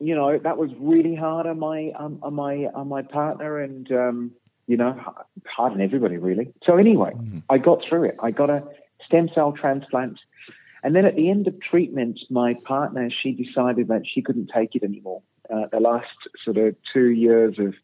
you 0.00 0.14
know, 0.14 0.38
that 0.38 0.58
was 0.58 0.70
really 0.78 1.14
hard 1.14 1.46
on 1.46 1.58
my 1.58 1.92
um, 1.98 2.18
on 2.22 2.34
my 2.34 2.66
on 2.74 2.88
my 2.88 3.02
partner 3.02 3.58
and 3.58 3.90
um, 3.92 4.32
you 4.66 4.76
know 4.76 5.00
hard 5.46 5.72
on 5.72 5.80
everybody 5.80 6.16
really. 6.16 6.52
So 6.64 6.76
anyway, 6.76 7.12
mm. 7.12 7.42
I 7.48 7.58
got 7.58 7.82
through 7.88 8.04
it. 8.04 8.16
I 8.22 8.30
got 8.30 8.50
a 8.50 8.64
stem 9.06 9.28
cell 9.34 9.52
transplant, 9.52 10.18
and 10.84 10.94
then 10.94 11.06
at 11.06 11.16
the 11.16 11.30
end 11.30 11.48
of 11.48 11.58
treatment, 11.60 12.20
my 12.30 12.54
partner 12.64 13.08
she 13.10 13.32
decided 13.32 13.88
that 13.88 14.02
she 14.06 14.20
couldn't 14.22 14.50
take 14.54 14.74
it 14.74 14.84
anymore. 14.84 15.22
Uh, 15.52 15.66
the 15.72 15.80
last 15.80 16.06
sort 16.44 16.58
of 16.58 16.76
two 16.92 17.08
years 17.08 17.58
of 17.58 17.74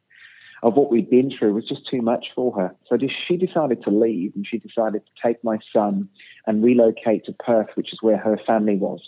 of 0.63 0.75
what 0.75 0.91
we'd 0.91 1.09
been 1.09 1.33
through 1.37 1.55
was 1.55 1.67
just 1.67 1.89
too 1.91 2.03
much 2.03 2.27
for 2.35 2.53
her. 2.55 2.77
So 2.87 2.99
she 3.27 3.39
decided 3.39 3.83
to 3.85 3.91
leave, 3.91 4.33
and 4.37 4.47
she 4.47 4.59
decided 4.59 5.03
to 5.07 5.27
take 5.27 5.43
my 5.43 5.59
son 5.73 6.11
and 6.47 6.63
relocate 6.63 7.25
to 7.25 7.33
Perth, 7.33 7.69
which 7.77 7.95
is 7.95 7.99
where 8.03 8.19
her 8.19 8.39
family 8.47 8.77
was. 8.77 9.01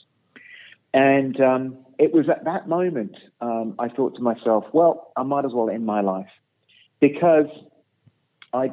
And 0.95 1.39
um, 1.43 1.77
it 1.99 2.15
was 2.15 2.31
at 2.31 2.45
that 2.45 2.69
moment 2.69 3.17
um, 3.43 3.75
I 3.79 3.89
thought 3.89 4.17
to 4.17 4.23
myself, 4.23 4.65
well, 4.73 5.13
I 5.17 5.23
might 5.23 5.45
as 5.45 5.53
well 5.53 5.69
end 5.69 5.85
my 5.85 6.01
life 6.01 6.31
because 7.01 7.49
I 8.55 8.73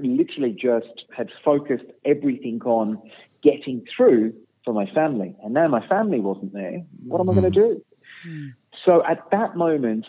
literally 0.00 0.52
just 0.52 1.04
had 1.16 1.28
focused 1.44 1.84
everything 2.04 2.60
on 2.62 3.00
getting 3.42 3.84
through 3.96 4.34
for 4.66 4.74
my 4.74 4.84
family. 4.92 5.34
And 5.42 5.54
now 5.54 5.68
my 5.68 5.86
family 5.86 6.20
wasn't 6.20 6.52
there. 6.52 6.84
What 7.06 7.20
am 7.20 7.30
I 7.30 7.32
going 7.32 7.50
to 7.50 7.60
do? 7.60 7.82
Mm. 8.28 8.52
So 8.84 9.02
at 9.08 9.30
that 9.30 9.56
moment, 9.56 10.06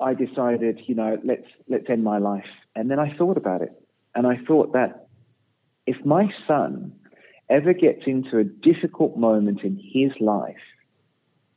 I 0.00 0.12
decided, 0.12 0.80
you 0.86 0.94
know, 0.94 1.18
let's 1.24 1.46
let's 1.68 1.86
end 1.88 2.04
my 2.04 2.18
life. 2.18 2.44
And 2.74 2.90
then 2.90 2.98
I 2.98 3.16
thought 3.16 3.38
about 3.38 3.62
it, 3.62 3.72
and 4.14 4.26
I 4.26 4.36
thought 4.46 4.74
that 4.74 5.06
if 5.86 6.04
my 6.04 6.28
son 6.46 6.92
ever 7.48 7.72
gets 7.72 8.02
into 8.06 8.38
a 8.38 8.44
difficult 8.44 9.16
moment 9.16 9.62
in 9.62 9.80
his 9.82 10.10
life, 10.20 10.56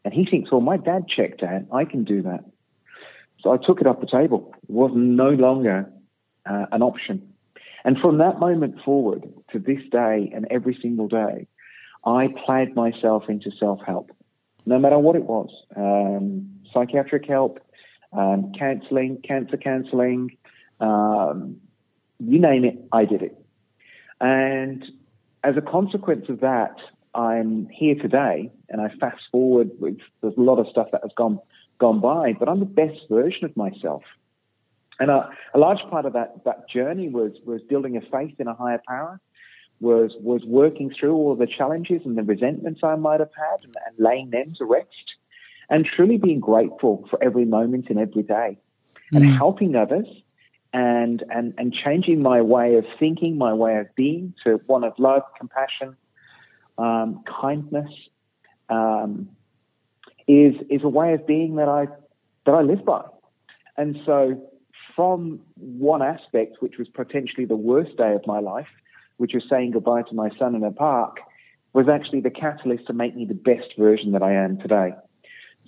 and 0.05 0.13
he 0.13 0.25
thinks, 0.25 0.51
well, 0.51 0.61
my 0.61 0.77
dad 0.77 1.05
checked 1.13 1.43
out, 1.43 1.63
I 1.73 1.83
can 1.83 2.05
do 2.05 2.21
that. 2.21 2.45
So 3.41 3.51
I 3.51 3.57
took 3.57 3.81
it 3.81 3.87
off 3.87 3.99
the 3.99 4.07
table. 4.07 4.53
It 4.63 4.69
was 4.69 4.91
no 4.93 5.29
longer 5.29 5.91
uh, 6.45 6.65
an 6.71 6.81
option. 6.81 7.33
And 7.83 7.97
from 7.97 8.17
that 8.19 8.39
moment 8.39 8.75
forward 8.83 9.23
to 9.51 9.59
this 9.59 9.81
day 9.91 10.31
and 10.33 10.45
every 10.51 10.77
single 10.81 11.07
day, 11.07 11.47
I 12.05 12.29
played 12.45 12.75
myself 12.75 13.23
into 13.29 13.51
self 13.59 13.79
help, 13.85 14.11
no 14.65 14.79
matter 14.79 14.97
what 14.97 15.15
it 15.15 15.23
was 15.23 15.49
um, 15.75 16.49
psychiatric 16.73 17.27
help, 17.27 17.59
um, 18.13 18.51
counseling, 18.57 19.21
cancer 19.27 19.57
counseling, 19.57 20.37
um, 20.79 21.57
you 22.19 22.39
name 22.39 22.65
it, 22.65 22.77
I 22.91 23.05
did 23.05 23.21
it. 23.21 23.37
And 24.21 24.83
as 25.43 25.55
a 25.57 25.61
consequence 25.61 26.25
of 26.29 26.41
that, 26.41 26.75
I'm 27.15 27.67
here 27.69 27.95
today, 27.95 28.51
and 28.69 28.81
I 28.81 28.89
fast 28.99 29.21
forward. 29.31 29.71
With, 29.79 29.97
there's 30.21 30.37
a 30.37 30.41
lot 30.41 30.59
of 30.59 30.67
stuff 30.69 30.87
that 30.91 31.01
has 31.01 31.11
gone 31.15 31.39
gone 31.79 32.01
by, 32.01 32.33
but 32.33 32.49
I'm 32.49 32.59
the 32.59 32.65
best 32.65 32.99
version 33.09 33.45
of 33.45 33.55
myself. 33.55 34.03
And 34.99 35.09
a, 35.09 35.29
a 35.53 35.59
large 35.59 35.79
part 35.89 36.05
of 36.05 36.13
that 36.13 36.43
that 36.45 36.69
journey 36.69 37.09
was 37.09 37.31
was 37.45 37.61
building 37.61 37.97
a 37.97 38.01
faith 38.01 38.35
in 38.39 38.47
a 38.47 38.53
higher 38.53 38.81
power, 38.87 39.19
was 39.79 40.11
was 40.19 40.43
working 40.45 40.91
through 40.97 41.13
all 41.13 41.35
the 41.35 41.47
challenges 41.47 42.01
and 42.05 42.17
the 42.17 42.23
resentments 42.23 42.81
I 42.83 42.95
might 42.95 43.19
have 43.19 43.31
had, 43.35 43.63
and, 43.63 43.75
and 43.85 43.95
laying 43.97 44.29
them 44.29 44.53
to 44.57 44.65
rest, 44.65 44.87
and 45.69 45.85
truly 45.85 46.17
being 46.17 46.39
grateful 46.39 47.07
for 47.09 47.21
every 47.23 47.45
moment 47.45 47.85
and 47.89 47.99
every 47.99 48.23
day, 48.23 48.57
mm. 49.13 49.17
and 49.17 49.25
helping 49.25 49.75
others 49.75 50.07
and, 50.73 51.23
and, 51.29 51.53
and 51.57 51.73
changing 51.73 52.21
my 52.21 52.41
way 52.41 52.75
of 52.75 52.85
thinking, 52.99 53.37
my 53.37 53.53
way 53.53 53.77
of 53.77 53.87
being 53.95 54.33
to 54.43 54.61
one 54.67 54.83
of 54.83 54.93
love, 54.97 55.23
compassion, 55.37 55.95
um, 56.77 57.23
kindness, 57.41 57.89
um, 58.69 59.29
is, 60.27 60.53
is 60.69 60.81
a 60.83 60.89
way 60.89 61.13
of 61.13 61.25
being 61.25 61.55
that 61.55 61.67
I, 61.67 61.87
that 62.45 62.51
I 62.51 62.61
live 62.61 62.85
by. 62.85 63.01
And 63.77 63.97
so 64.05 64.49
from 64.95 65.39
one 65.55 66.01
aspect, 66.01 66.57
which 66.59 66.77
was 66.77 66.87
potentially 66.87 67.45
the 67.45 67.55
worst 67.55 67.97
day 67.97 68.13
of 68.13 68.21
my 68.27 68.39
life, 68.39 68.67
which 69.19 69.33
was 69.33 69.43
saying 69.49 69.71
goodbye 69.71 70.01
to 70.03 70.15
my 70.15 70.29
son 70.39 70.55
in 70.55 70.63
a 70.63 70.71
park, 70.71 71.17
was 71.73 71.87
actually 71.89 72.21
the 72.21 72.29
catalyst 72.29 72.87
to 72.87 72.93
make 72.93 73.15
me 73.15 73.25
the 73.25 73.33
best 73.33 73.77
version 73.77 74.13
that 74.13 74.23
I 74.23 74.33
am 74.33 74.57
today. 74.59 74.93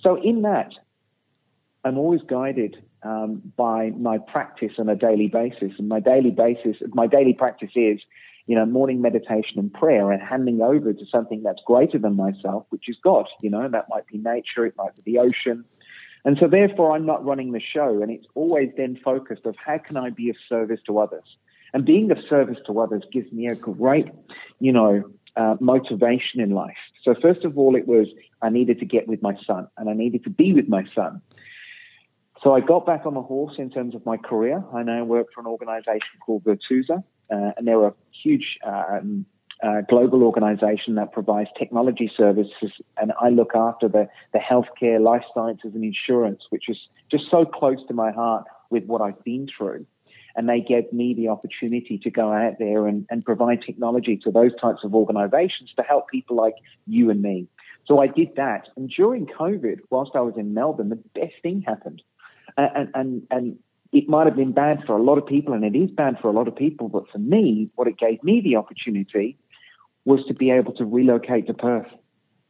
So 0.00 0.20
in 0.20 0.42
that, 0.42 0.72
I'm 1.84 1.98
always 1.98 2.22
guided 2.26 2.82
um, 3.02 3.42
by 3.56 3.90
my 3.90 4.18
practice 4.18 4.72
on 4.78 4.88
a 4.88 4.96
daily 4.96 5.28
basis. 5.28 5.72
And 5.78 5.88
my 5.88 6.00
daily 6.00 6.30
basis, 6.30 6.76
my 6.94 7.06
daily 7.06 7.34
practice 7.34 7.72
is, 7.74 8.00
you 8.46 8.56
know, 8.56 8.64
morning 8.64 9.02
meditation 9.02 9.58
and 9.58 9.72
prayer 9.72 10.10
and 10.10 10.22
handing 10.22 10.62
over 10.62 10.94
to 10.94 11.04
something 11.10 11.42
that's 11.42 11.60
greater 11.66 11.98
than 11.98 12.16
myself, 12.16 12.64
which 12.70 12.88
is 12.88 12.96
God. 13.04 13.26
You 13.42 13.50
know, 13.50 13.68
that 13.68 13.86
might 13.90 14.06
be 14.06 14.18
nature, 14.18 14.64
it 14.64 14.74
might 14.78 14.96
be 14.96 15.12
the 15.12 15.18
ocean. 15.18 15.64
And 16.24 16.38
so 16.40 16.48
therefore 16.48 16.94
I'm 16.94 17.04
not 17.04 17.24
running 17.24 17.52
the 17.52 17.60
show 17.60 18.00
and 18.00 18.10
it's 18.10 18.26
always 18.34 18.70
then 18.76 18.98
focused 19.04 19.44
of 19.44 19.56
how 19.64 19.78
can 19.78 19.96
I 19.96 20.10
be 20.10 20.30
of 20.30 20.36
service 20.48 20.80
to 20.86 20.98
others? 20.98 21.36
And 21.74 21.84
being 21.84 22.10
of 22.10 22.18
service 22.28 22.58
to 22.66 22.80
others 22.80 23.02
gives 23.12 23.32
me 23.32 23.46
a 23.46 23.54
great, 23.54 24.08
you 24.60 24.72
know, 24.72 25.04
uh, 25.36 25.56
motivation 25.60 26.40
in 26.40 26.50
life. 26.50 26.76
So 27.02 27.14
first 27.20 27.44
of 27.44 27.56
all, 27.56 27.74
it 27.76 27.86
was 27.86 28.08
I 28.42 28.50
needed 28.50 28.78
to 28.80 28.84
get 28.84 29.08
with 29.08 29.22
my 29.22 29.34
son 29.46 29.68
and 29.78 29.88
I 29.88 29.94
needed 29.94 30.24
to 30.24 30.30
be 30.30 30.52
with 30.52 30.68
my 30.68 30.84
son. 30.94 31.22
So 32.42 32.54
I 32.54 32.60
got 32.60 32.84
back 32.84 33.06
on 33.06 33.14
the 33.14 33.22
horse 33.22 33.54
in 33.56 33.70
terms 33.70 33.94
of 33.94 34.04
my 34.04 34.16
career. 34.16 34.62
I 34.74 34.82
now 34.82 35.04
work 35.04 35.28
for 35.32 35.40
an 35.40 35.46
organization 35.46 36.18
called 36.26 36.42
Virtusa, 36.44 37.04
uh, 37.30 37.52
and 37.56 37.66
they're 37.66 37.86
a 37.86 37.94
huge 38.22 38.58
um, 38.66 39.24
uh, 39.62 39.82
global 39.88 40.24
organization 40.24 40.96
that 40.96 41.12
provides 41.12 41.48
technology 41.56 42.10
services, 42.16 42.72
and 42.96 43.12
I 43.20 43.28
look 43.28 43.54
after 43.54 43.86
the, 43.86 44.08
the 44.32 44.40
healthcare, 44.40 45.00
life 45.00 45.22
sciences, 45.32 45.72
and 45.74 45.84
insurance, 45.84 46.42
which 46.50 46.68
is 46.68 46.76
just 47.12 47.24
so 47.30 47.44
close 47.44 47.78
to 47.86 47.94
my 47.94 48.10
heart 48.10 48.44
with 48.70 48.84
what 48.86 49.00
I've 49.00 49.22
been 49.22 49.46
through. 49.56 49.86
And 50.34 50.48
they 50.48 50.60
gave 50.60 50.92
me 50.92 51.14
the 51.14 51.28
opportunity 51.28 51.98
to 51.98 52.10
go 52.10 52.32
out 52.32 52.54
there 52.58 52.86
and, 52.86 53.06
and 53.10 53.24
provide 53.24 53.62
technology 53.62 54.16
to 54.24 54.30
those 54.30 54.52
types 54.60 54.80
of 54.84 54.94
organizations 54.94 55.70
to 55.76 55.82
help 55.82 56.08
people 56.08 56.36
like 56.36 56.54
you 56.86 57.10
and 57.10 57.20
me. 57.20 57.48
So 57.86 58.00
I 58.00 58.06
did 58.06 58.36
that. 58.36 58.68
And 58.76 58.88
during 58.88 59.26
COVID, 59.26 59.80
whilst 59.90 60.12
I 60.14 60.20
was 60.20 60.34
in 60.36 60.54
Melbourne, 60.54 60.88
the 60.88 61.02
best 61.14 61.34
thing 61.42 61.62
happened 61.62 62.02
and, 62.56 62.88
and, 62.94 63.26
and 63.30 63.58
it 63.92 64.08
might 64.08 64.26
have 64.26 64.36
been 64.36 64.52
bad 64.52 64.84
for 64.86 64.96
a 64.96 65.02
lot 65.02 65.18
of 65.18 65.26
people, 65.26 65.52
and 65.52 65.64
it 65.64 65.76
is 65.76 65.90
bad 65.90 66.18
for 66.20 66.28
a 66.28 66.32
lot 66.32 66.48
of 66.48 66.56
people. 66.56 66.88
But 66.88 67.08
for 67.10 67.18
me, 67.18 67.70
what 67.74 67.88
it 67.88 67.98
gave 67.98 68.22
me 68.22 68.40
the 68.40 68.56
opportunity 68.56 69.36
was 70.04 70.24
to 70.26 70.34
be 70.34 70.50
able 70.50 70.72
to 70.74 70.84
relocate 70.84 71.46
to 71.48 71.54
Perth. 71.54 71.88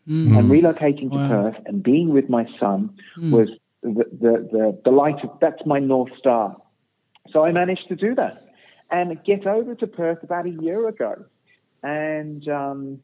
Mm. 0.09 0.37
And 0.37 0.51
relocating 0.51 1.11
to 1.13 1.17
wow. 1.17 1.29
Perth 1.29 1.63
and 1.67 1.81
being 1.81 2.09
with 2.09 2.29
my 2.29 2.45
son 2.59 2.91
mm. 3.17 3.31
was 3.31 3.49
the, 3.83 4.05
the, 4.11 4.49
the, 4.51 4.81
the 4.85 4.91
light 4.91 5.23
of 5.23 5.31
that's 5.41 5.65
my 5.65 5.79
North 5.79 6.11
Star. 6.19 6.57
So 7.33 7.45
I 7.45 7.53
managed 7.53 7.89
to 7.89 7.97
do 7.97 8.15
that 8.15 8.43
and 8.91 9.23
get 9.25 9.47
over 9.47 9.75
to 9.75 9.87
Perth 9.87 10.23
about 10.23 10.47
a 10.47 10.51
year 10.51 10.87
ago. 10.89 11.25
And 11.83 12.47
um, 12.49 13.01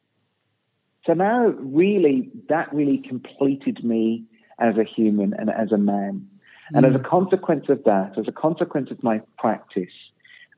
so 1.06 1.14
now, 1.14 1.46
really, 1.46 2.30
that 2.48 2.72
really 2.72 2.98
completed 2.98 3.82
me 3.82 4.24
as 4.58 4.76
a 4.76 4.84
human 4.84 5.32
and 5.34 5.50
as 5.50 5.72
a 5.72 5.78
man. 5.78 6.28
And 6.74 6.84
as 6.84 6.94
a 6.94 6.98
mm. 6.98 7.08
consequence 7.08 7.66
of 7.70 7.82
that, 7.84 8.18
as 8.18 8.28
a 8.28 8.32
consequence 8.32 8.90
of 8.90 9.02
my 9.02 9.22
practice, 9.38 9.94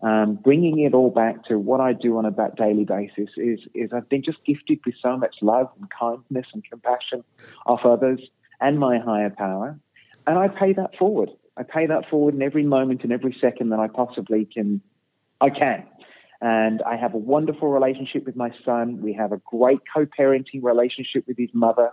um, 0.03 0.35
bringing 0.35 0.81
it 0.81 0.95
all 0.95 1.11
back 1.11 1.45
to 1.45 1.59
what 1.59 1.81
I 1.81 1.93
do 1.93 2.17
on 2.19 2.25
a 2.25 2.33
daily 2.57 2.85
basis 2.85 3.29
is, 3.37 3.61
is 3.75 3.93
I've 3.93 4.09
been 4.09 4.25
just 4.25 4.39
gifted 4.45 4.81
with 4.85 4.95
so 5.01 5.17
much 5.17 5.37
love 5.41 5.69
and 5.79 5.89
kindness 5.91 6.47
and 6.53 6.65
compassion 6.69 7.23
of 7.67 7.79
others 7.85 8.21
and 8.61 8.79
my 8.79 8.99
higher 8.99 9.31
power. 9.31 9.79
and 10.27 10.39
I 10.39 10.49
pay 10.49 10.73
that 10.73 10.97
forward. 10.97 11.31
I 11.61 11.63
pay 11.63 11.87
that 11.87 12.09
forward 12.09 12.35
in 12.35 12.41
every 12.41 12.65
moment 12.65 13.03
and 13.03 13.13
every 13.13 13.37
second 13.39 13.69
that 13.69 13.79
I 13.79 13.87
possibly 13.87 14.47
can. 14.47 14.81
I 15.43 15.51
can. 15.51 15.87
And 16.41 16.81
I 16.83 16.97
have 16.97 17.13
a 17.13 17.19
wonderful 17.19 17.69
relationship 17.69 18.25
with 18.25 18.35
my 18.35 18.51
son. 18.65 19.03
We 19.03 19.13
have 19.13 19.33
a 19.33 19.37
great 19.45 19.81
co 19.95 20.07
parenting 20.07 20.63
relationship 20.63 21.25
with 21.29 21.37
his 21.37 21.51
mother. 21.53 21.93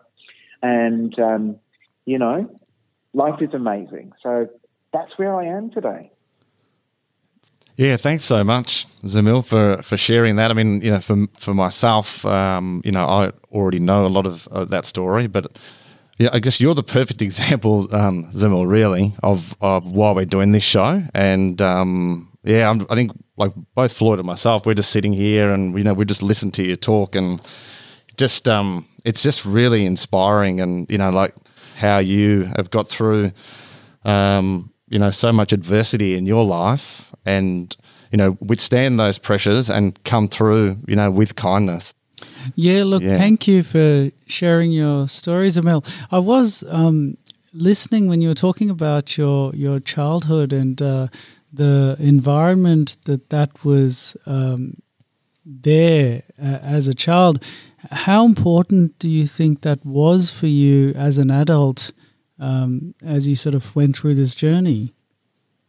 And, 0.64 1.18
um, 1.20 1.58
you 2.06 2.18
know, 2.18 2.50
life 3.14 3.42
is 3.42 3.54
amazing. 3.54 4.14
So 4.24 4.48
that's 4.94 5.12
where 5.18 5.36
I 5.36 5.46
am 5.46 5.70
today. 5.70 6.12
Yeah, 7.76 7.98
thanks 7.98 8.24
so 8.24 8.44
much, 8.44 8.88
Zamil, 9.04 9.46
for, 9.46 9.82
for 9.84 9.98
sharing 9.98 10.38
that. 10.38 10.50
I 10.50 10.54
mean, 10.54 10.82
you 10.82 10.92
know, 10.92 11.02
for 11.02 11.28
for 11.38 11.54
myself, 11.54 12.26
um, 12.26 12.82
you 12.86 12.92
know, 12.92 13.06
I 13.06 13.32
already 13.52 13.80
know 13.80 14.06
a 14.06 14.08
lot 14.08 14.26
of, 14.26 14.48
of 14.48 14.70
that 14.70 14.86
story, 14.86 15.28
but 15.28 15.60
yeah, 16.18 16.30
I 16.34 16.40
guess 16.40 16.60
you're 16.60 16.74
the 16.74 16.84
perfect 16.84 17.22
example, 17.22 17.94
um, 17.96 18.32
Zamil, 18.32 18.68
really, 18.68 19.16
of, 19.24 19.56
of 19.62 19.92
why 19.92 20.12
we're 20.12 20.26
doing 20.26 20.52
this 20.52 20.64
show. 20.64 21.04
And 21.14 21.62
um, 21.62 22.32
yeah, 22.44 22.70
I'm, 22.70 22.86
i 22.90 22.96
think 22.96 23.12
like 23.36 23.52
both 23.76 23.94
Floyd 23.94 24.20
and 24.20 24.26
myself, 24.26 24.66
we're 24.66 24.74
just 24.74 24.92
sitting 24.92 25.14
here 25.14 25.52
and 25.52 25.78
you 25.78 25.84
know 25.84 25.94
we 25.94 26.06
just 26.06 26.24
listen 26.24 26.52
to 26.52 26.64
you 26.64 26.76
talk 26.76 27.16
and 27.16 27.42
just 28.18 28.48
um, 28.48 28.88
it's 29.06 29.22
just 29.22 29.46
really 29.46 29.86
inspiring 29.86 30.60
and 30.60 30.90
you 30.90 30.98
know 30.98 31.12
like 31.12 31.36
how 31.76 32.00
you 32.00 32.52
have 32.56 32.72
got 32.72 32.88
through 32.88 33.32
um, 34.06 34.72
you 34.90 34.98
know 34.98 35.12
so 35.12 35.32
much 35.32 35.54
adversity 35.54 36.16
in 36.16 36.26
your 36.26 36.44
life 36.46 37.14
and 37.26 37.78
you 38.12 38.18
know 38.18 38.38
withstand 38.42 39.00
those 39.00 39.20
pressures 39.20 39.70
and 39.70 40.04
come 40.04 40.28
through 40.28 40.78
you 40.88 40.96
know 40.96 41.12
with 41.12 41.36
kindness. 41.36 41.94
Yeah, 42.56 42.84
look, 42.84 43.04
yeah. 43.04 43.16
thank 43.16 43.48
you 43.48 43.64
for 43.64 44.12
sharing 44.26 44.72
your 44.72 45.08
stories, 45.08 45.58
Zamil. 45.58 45.86
I 46.12 46.20
was 46.20 46.64
um, 46.70 47.18
listening 47.54 48.08
when 48.08 48.22
you 48.22 48.30
were 48.30 48.34
talking 48.36 48.70
about 48.70 49.18
your 49.18 49.54
your 49.56 49.80
childhood 49.80 50.54
and. 50.54 50.82
Uh, 50.82 51.08
the 51.54 51.96
environment 52.00 52.98
that 53.06 53.30
that 53.30 53.64
was 53.64 54.18
um, 54.26 54.78
there 55.46 56.24
uh, 56.42 56.60
as 56.62 56.88
a 56.88 56.94
child, 56.94 57.44
how 57.92 58.26
important 58.26 58.98
do 59.00 59.10
you 59.10 59.26
think 59.26 59.62
that 59.62 59.86
was 59.86 60.30
for 60.30 60.48
you 60.48 60.92
as 60.96 61.18
an 61.18 61.32
adult 61.32 61.92
um, 62.40 62.94
as 63.04 63.28
you 63.28 63.36
sort 63.36 63.56
of 63.56 63.76
went 63.76 63.96
through 63.96 64.16
this 64.16 64.36
journey? 64.36 64.94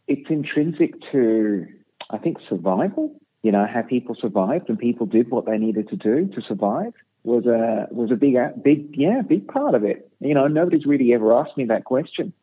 It's 0.07 0.29
intrinsic 0.29 0.93
to, 1.11 1.65
I 2.09 2.17
think, 2.17 2.37
survival. 2.49 3.18
You 3.43 3.51
know, 3.51 3.65
how 3.65 3.81
people 3.83 4.15
survived 4.19 4.69
and 4.69 4.77
people 4.77 5.05
did 5.05 5.29
what 5.31 5.45
they 5.45 5.57
needed 5.57 5.89
to 5.89 5.95
do 5.95 6.27
to 6.35 6.41
survive 6.41 6.93
was 7.23 7.45
a 7.45 7.87
was 7.91 8.11
a 8.11 8.15
big 8.15 8.35
big 8.63 8.95
yeah 8.97 9.21
big 9.21 9.47
part 9.47 9.75
of 9.75 9.83
it. 9.83 10.11
You 10.19 10.33
know, 10.33 10.47
nobody's 10.47 10.85
really 10.85 11.13
ever 11.13 11.33
asked 11.33 11.57
me 11.57 11.65
that 11.65 11.85
question. 11.85 12.33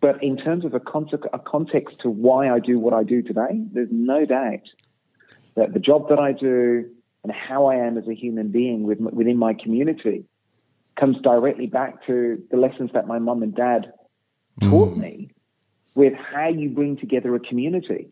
But 0.00 0.22
in 0.22 0.36
terms 0.36 0.64
of 0.64 0.72
a, 0.72 0.80
con- 0.80 1.10
a 1.32 1.38
context 1.38 1.96
to 2.02 2.08
why 2.08 2.50
I 2.50 2.58
do 2.58 2.78
what 2.78 2.94
I 2.94 3.02
do 3.02 3.22
today, 3.22 3.60
there's 3.72 3.90
no 3.90 4.24
doubt 4.24 4.66
that 5.56 5.74
the 5.74 5.78
job 5.78 6.08
that 6.08 6.18
I 6.18 6.32
do 6.32 6.88
and 7.22 7.32
how 7.32 7.66
I 7.66 7.76
am 7.76 7.98
as 7.98 8.08
a 8.08 8.14
human 8.14 8.48
being 8.48 8.84
with, 8.84 8.98
within 8.98 9.36
my 9.36 9.52
community 9.52 10.24
comes 10.98 11.18
directly 11.22 11.66
back 11.66 12.06
to 12.06 12.42
the 12.50 12.56
lessons 12.56 12.90
that 12.94 13.06
my 13.06 13.18
mum 13.18 13.42
and 13.42 13.54
dad 13.54 13.92
taught 14.62 14.94
mm. 14.94 14.96
me 14.96 15.30
with 15.94 16.14
how 16.14 16.48
you 16.48 16.70
bring 16.70 16.96
together 16.96 17.34
a 17.34 17.40
community. 17.40 18.08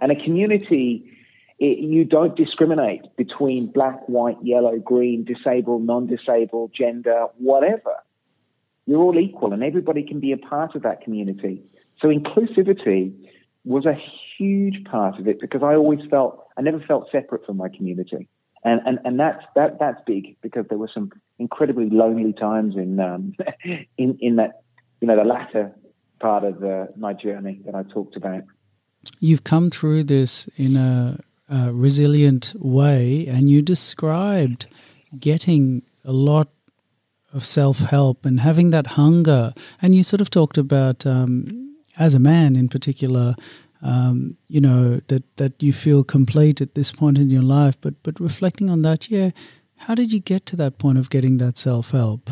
And 0.00 0.12
a 0.12 0.16
community, 0.16 1.10
it, 1.58 1.78
you 1.78 2.04
don't 2.04 2.36
discriminate 2.36 3.02
between 3.16 3.66
black, 3.66 4.08
white, 4.08 4.38
yellow, 4.42 4.78
green, 4.78 5.24
disabled, 5.24 5.86
non 5.86 6.06
disabled, 6.06 6.72
gender, 6.76 7.26
whatever. 7.38 7.94
You're 8.86 9.00
all 9.00 9.18
equal 9.18 9.52
and 9.52 9.62
everybody 9.62 10.02
can 10.02 10.20
be 10.20 10.32
a 10.32 10.36
part 10.36 10.74
of 10.74 10.82
that 10.82 11.02
community. 11.02 11.62
So 12.00 12.08
inclusivity 12.08 13.14
was 13.64 13.86
a 13.86 13.96
huge 14.36 14.84
part 14.84 15.18
of 15.18 15.26
it 15.26 15.40
because 15.40 15.62
I 15.62 15.74
always 15.74 16.00
felt, 16.10 16.46
I 16.56 16.62
never 16.62 16.80
felt 16.80 17.08
separate 17.10 17.46
from 17.46 17.56
my 17.56 17.68
community. 17.68 18.28
And, 18.62 18.80
and, 18.84 18.98
and 19.04 19.20
that's, 19.20 19.42
that, 19.54 19.78
that's 19.78 20.00
big 20.06 20.36
because 20.42 20.66
there 20.68 20.78
were 20.78 20.90
some 20.92 21.12
incredibly 21.38 21.88
lonely 21.88 22.32
times 22.32 22.76
in, 22.76 22.98
um, 23.00 23.34
in, 23.96 24.18
in 24.20 24.36
that, 24.36 24.62
you 25.00 25.08
know, 25.08 25.16
the 25.16 25.24
latter 25.24 25.72
part 26.20 26.44
of 26.44 26.62
uh, 26.62 26.86
my 26.96 27.12
journey 27.12 27.60
that 27.64 27.74
I 27.74 27.84
talked 27.84 28.16
about. 28.16 28.42
You've 29.20 29.44
come 29.44 29.70
through 29.70 30.04
this 30.04 30.48
in 30.56 30.76
a, 30.76 31.18
a 31.48 31.72
resilient 31.72 32.52
way 32.56 33.26
and 33.26 33.50
you 33.50 33.62
described 33.62 34.66
getting 35.18 35.82
a 36.04 36.12
lot 36.12 36.48
of 37.32 37.44
self 37.44 37.78
help 37.78 38.24
and 38.24 38.40
having 38.40 38.70
that 38.70 38.88
hunger. 38.88 39.52
And 39.82 39.94
you 39.94 40.02
sort 40.02 40.20
of 40.20 40.30
talked 40.30 40.56
about, 40.56 41.04
um, 41.04 41.76
as 41.98 42.14
a 42.14 42.18
man 42.18 42.56
in 42.56 42.68
particular, 42.68 43.34
um, 43.82 44.36
you 44.48 44.60
know 44.60 45.00
that 45.08 45.36
that 45.36 45.62
you 45.62 45.72
feel 45.72 46.04
complete 46.04 46.60
at 46.60 46.74
this 46.74 46.90
point 46.90 47.18
in 47.18 47.28
your 47.28 47.42
life. 47.42 47.78
But 47.80 47.94
but 48.02 48.18
reflecting 48.18 48.70
on 48.70 48.82
that, 48.82 49.10
yeah, 49.10 49.30
how 49.76 49.94
did 49.94 50.12
you 50.12 50.20
get 50.20 50.46
to 50.46 50.56
that 50.56 50.78
point 50.78 50.98
of 50.98 51.10
getting 51.10 51.36
that 51.38 51.58
self 51.58 51.90
help? 51.90 52.30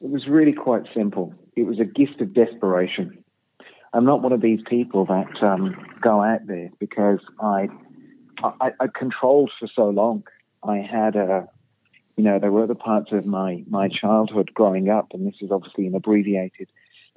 It 0.00 0.10
was 0.10 0.26
really 0.26 0.52
quite 0.52 0.82
simple. 0.94 1.32
It 1.54 1.62
was 1.62 1.78
a 1.78 1.84
gift 1.84 2.20
of 2.20 2.34
desperation. 2.34 3.22
I'm 3.94 4.04
not 4.04 4.22
one 4.22 4.32
of 4.32 4.40
these 4.40 4.60
people 4.68 5.04
that 5.06 5.42
um, 5.42 5.76
go 6.00 6.22
out 6.22 6.46
there 6.46 6.70
because 6.80 7.20
I, 7.40 7.68
I 8.42 8.72
I 8.80 8.86
controlled 8.86 9.50
for 9.58 9.68
so 9.74 9.88
long. 9.88 10.24
I 10.62 10.78
had 10.78 11.16
a 11.16 11.48
you 12.16 12.24
know, 12.24 12.38
there 12.38 12.52
were 12.52 12.64
other 12.64 12.74
parts 12.74 13.10
of 13.12 13.24
my, 13.24 13.64
my 13.68 13.88
childhood 13.88 14.52
growing 14.52 14.88
up, 14.88 15.08
and 15.12 15.26
this 15.26 15.36
is 15.40 15.50
obviously 15.50 15.86
an 15.86 15.94
abbreviated 15.94 16.68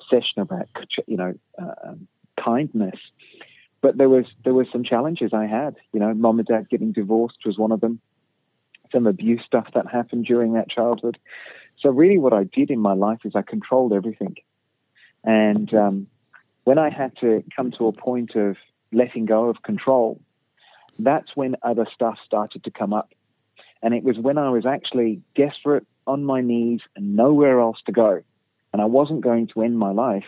session 0.10 0.40
about, 0.40 0.68
you 1.06 1.18
know, 1.18 1.34
uh, 1.62 1.90
um, 1.90 2.08
kindness. 2.44 3.00
But 3.82 3.98
there 3.98 4.10
was 4.10 4.26
there 4.44 4.54
were 4.54 4.66
some 4.72 4.84
challenges 4.84 5.32
I 5.34 5.46
had. 5.46 5.76
You 5.94 6.00
know, 6.00 6.14
mom 6.14 6.40
and 6.40 6.48
dad 6.48 6.70
getting 6.70 6.92
divorced 6.92 7.40
was 7.46 7.58
one 7.58 7.72
of 7.72 7.82
them. 7.82 8.00
Some 8.92 9.06
abuse 9.06 9.42
stuff 9.46 9.68
that 9.76 9.88
happened 9.88 10.26
during 10.26 10.54
that 10.54 10.70
childhood. 10.70 11.18
So 11.80 11.90
really, 11.90 12.18
what 12.18 12.34
I 12.34 12.46
did 12.46 12.72
in 12.72 12.80
my 12.80 12.94
life 12.94 13.20
is 13.26 13.34
I 13.36 13.42
controlled 13.42 13.94
everything. 13.94 14.36
And 15.24 15.72
um, 15.74 16.08
when 16.64 16.80
I 16.80 16.90
had 16.90 17.16
to 17.20 17.44
come 17.56 17.72
to 17.78 17.88
a 17.88 17.92
point 17.92 18.36
of 18.36 18.56
letting 18.92 19.26
go 19.26 19.50
of 19.50 19.62
control, 19.62 20.20
that's 21.00 21.36
when 21.36 21.56
other 21.62 21.86
stuff 21.94 22.18
started 22.26 22.64
to 22.64 22.72
come 22.72 22.94
up. 22.94 23.12
And 23.82 23.94
it 23.94 24.04
was 24.04 24.18
when 24.18 24.38
I 24.38 24.50
was 24.50 24.66
actually 24.66 25.22
desperate 25.36 25.86
on 26.08 26.24
my 26.24 26.42
knees 26.42 26.82
and 26.96 27.16
nowhere 27.16 27.60
else 27.60 27.78
to 27.86 27.92
go. 27.92 28.24
And 28.74 28.82
I 28.82 28.86
wasn't 28.86 29.22
going 29.22 29.48
to 29.48 29.62
end 29.62 29.78
my 29.78 29.92
life. 29.92 30.26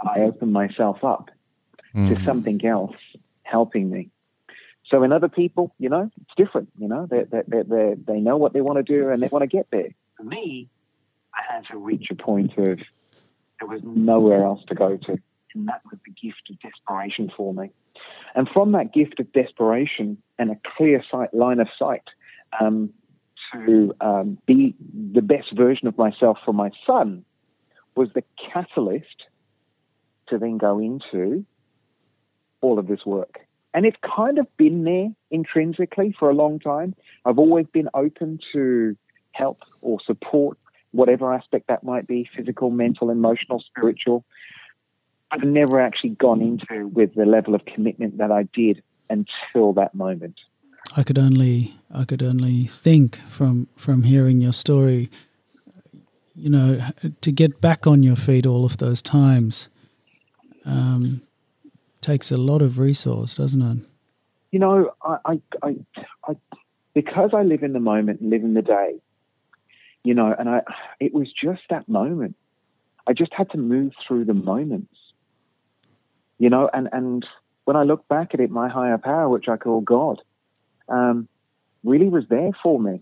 I 0.00 0.20
opened 0.20 0.52
myself 0.52 1.02
up 1.04 1.30
mm-hmm. 1.94 2.14
to 2.14 2.24
something 2.24 2.64
else 2.64 2.96
helping 3.42 3.90
me. 3.90 4.10
So 4.86 5.02
in 5.02 5.12
other 5.12 5.28
people, 5.28 5.74
you 5.78 5.88
know, 5.88 6.10
it's 6.20 6.34
different. 6.36 6.70
You 6.78 6.88
know, 6.88 7.06
they 7.10 7.24
they 7.24 7.62
they 7.62 7.94
they 7.94 8.20
know 8.20 8.36
what 8.36 8.52
they 8.52 8.60
want 8.60 8.78
to 8.78 8.82
do 8.82 9.08
and 9.08 9.22
they 9.22 9.28
want 9.28 9.42
to 9.42 9.46
get 9.46 9.68
there. 9.70 9.88
For 10.16 10.24
me, 10.24 10.68
I 11.34 11.54
had 11.54 11.64
to 11.70 11.78
reach 11.78 12.08
a 12.10 12.14
point 12.14 12.52
of 12.58 12.78
there 13.60 13.68
was 13.68 13.80
nowhere 13.82 14.44
else 14.44 14.62
to 14.68 14.74
go 14.74 14.96
to, 14.96 15.18
and 15.54 15.68
that 15.68 15.80
was 15.90 15.98
the 16.04 16.12
gift 16.12 16.50
of 16.50 16.60
desperation 16.60 17.32
for 17.34 17.54
me. 17.54 17.70
And 18.34 18.48
from 18.52 18.72
that 18.72 18.92
gift 18.92 19.20
of 19.20 19.32
desperation 19.32 20.18
and 20.38 20.50
a 20.50 20.58
clear 20.76 21.02
sight 21.10 21.32
line 21.32 21.60
of 21.60 21.68
sight 21.78 22.02
um, 22.60 22.90
to 23.52 23.94
um, 24.00 24.38
be 24.46 24.74
the 25.12 25.22
best 25.22 25.54
version 25.54 25.86
of 25.86 25.96
myself 25.96 26.38
for 26.44 26.52
my 26.52 26.70
son 26.86 27.24
was 27.94 28.08
the 28.14 28.24
catalyst 28.52 29.24
to 30.28 30.38
then 30.38 30.58
go 30.58 30.78
into 30.78 31.44
all 32.60 32.78
of 32.78 32.88
this 32.88 33.04
work. 33.06 33.40
And 33.72 33.84
it's 33.84 33.96
kind 34.16 34.38
of 34.38 34.46
been 34.56 34.84
there 34.84 35.08
intrinsically 35.30 36.14
for 36.18 36.30
a 36.30 36.34
long 36.34 36.58
time. 36.60 36.94
I've 37.24 37.38
always 37.38 37.66
been 37.66 37.88
open 37.92 38.38
to 38.52 38.96
help 39.32 39.58
or 39.80 39.98
support, 40.06 40.58
whatever 40.92 41.34
aspect 41.34 41.66
that 41.66 41.82
might 41.82 42.06
be 42.06 42.28
physical, 42.36 42.70
mental, 42.70 43.10
emotional, 43.10 43.60
spiritual. 43.60 44.24
I've 45.30 45.42
never 45.42 45.80
actually 45.80 46.10
gone 46.10 46.40
into 46.40 46.88
with 46.88 47.14
the 47.14 47.26
level 47.26 47.54
of 47.54 47.64
commitment 47.64 48.18
that 48.18 48.30
I 48.30 48.44
did 48.54 48.82
until 49.10 49.72
that 49.74 49.94
moment. 49.94 50.38
I 50.96 51.02
could 51.02 51.18
only 51.18 51.74
I 51.92 52.04
could 52.04 52.22
only 52.22 52.66
think 52.66 53.16
from 53.28 53.68
from 53.76 54.04
hearing 54.04 54.40
your 54.40 54.52
story. 54.52 55.10
You 56.36 56.50
know, 56.50 56.90
to 57.20 57.32
get 57.32 57.60
back 57.60 57.86
on 57.86 58.02
your 58.02 58.16
feet 58.16 58.44
all 58.44 58.64
of 58.64 58.78
those 58.78 59.00
times 59.00 59.68
um, 60.64 61.22
takes 62.00 62.30
a 62.32 62.36
lot 62.36 62.62
of 62.62 62.78
resource, 62.78 63.36
doesn't 63.36 63.62
it? 63.62 63.86
You 64.50 64.58
know, 64.58 64.92
I, 65.02 65.40
I, 65.62 65.76
I, 66.26 66.36
because 66.92 67.30
I 67.32 67.42
live 67.42 67.62
in 67.62 67.72
the 67.72 67.80
moment 67.80 68.20
and 68.20 68.30
live 68.30 68.42
in 68.42 68.54
the 68.54 68.62
day. 68.62 68.96
You 70.04 70.14
know, 70.14 70.34
and 70.38 70.48
I, 70.48 70.60
it 71.00 71.14
was 71.14 71.32
just 71.32 71.62
that 71.70 71.88
moment. 71.88 72.36
I 73.06 73.14
just 73.14 73.32
had 73.32 73.50
to 73.50 73.58
move 73.58 73.92
through 74.06 74.26
the 74.26 74.34
moments. 74.34 74.93
You 76.38 76.50
know, 76.50 76.68
and 76.72 76.88
and 76.92 77.26
when 77.64 77.76
I 77.76 77.82
look 77.82 78.06
back 78.08 78.34
at 78.34 78.40
it, 78.40 78.50
my 78.50 78.68
higher 78.68 78.98
power, 78.98 79.28
which 79.28 79.48
I 79.48 79.56
call 79.56 79.80
God 79.80 80.20
um, 80.88 81.28
really 81.82 82.08
was 82.08 82.24
there 82.28 82.50
for 82.62 82.80
me. 82.80 83.00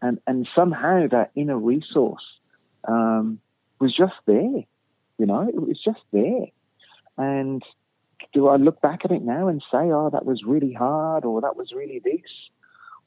And, 0.00 0.20
and 0.26 0.48
somehow 0.54 1.08
that 1.10 1.30
inner 1.34 1.58
resource 1.58 2.22
um, 2.86 3.40
was 3.80 3.96
just 3.96 4.14
there. 4.26 4.64
You 5.18 5.26
know, 5.26 5.48
it 5.48 5.60
was 5.60 5.78
just 5.84 6.00
there. 6.12 6.46
And 7.16 7.62
do 8.32 8.48
I 8.48 8.56
look 8.56 8.80
back 8.80 9.00
at 9.04 9.10
it 9.10 9.22
now 9.22 9.48
and 9.48 9.60
say, 9.70 9.78
oh, 9.78 10.10
that 10.12 10.24
was 10.24 10.44
really 10.44 10.72
hard 10.72 11.24
or 11.24 11.40
that 11.40 11.56
was 11.56 11.72
really 11.74 12.00
this? 12.04 12.30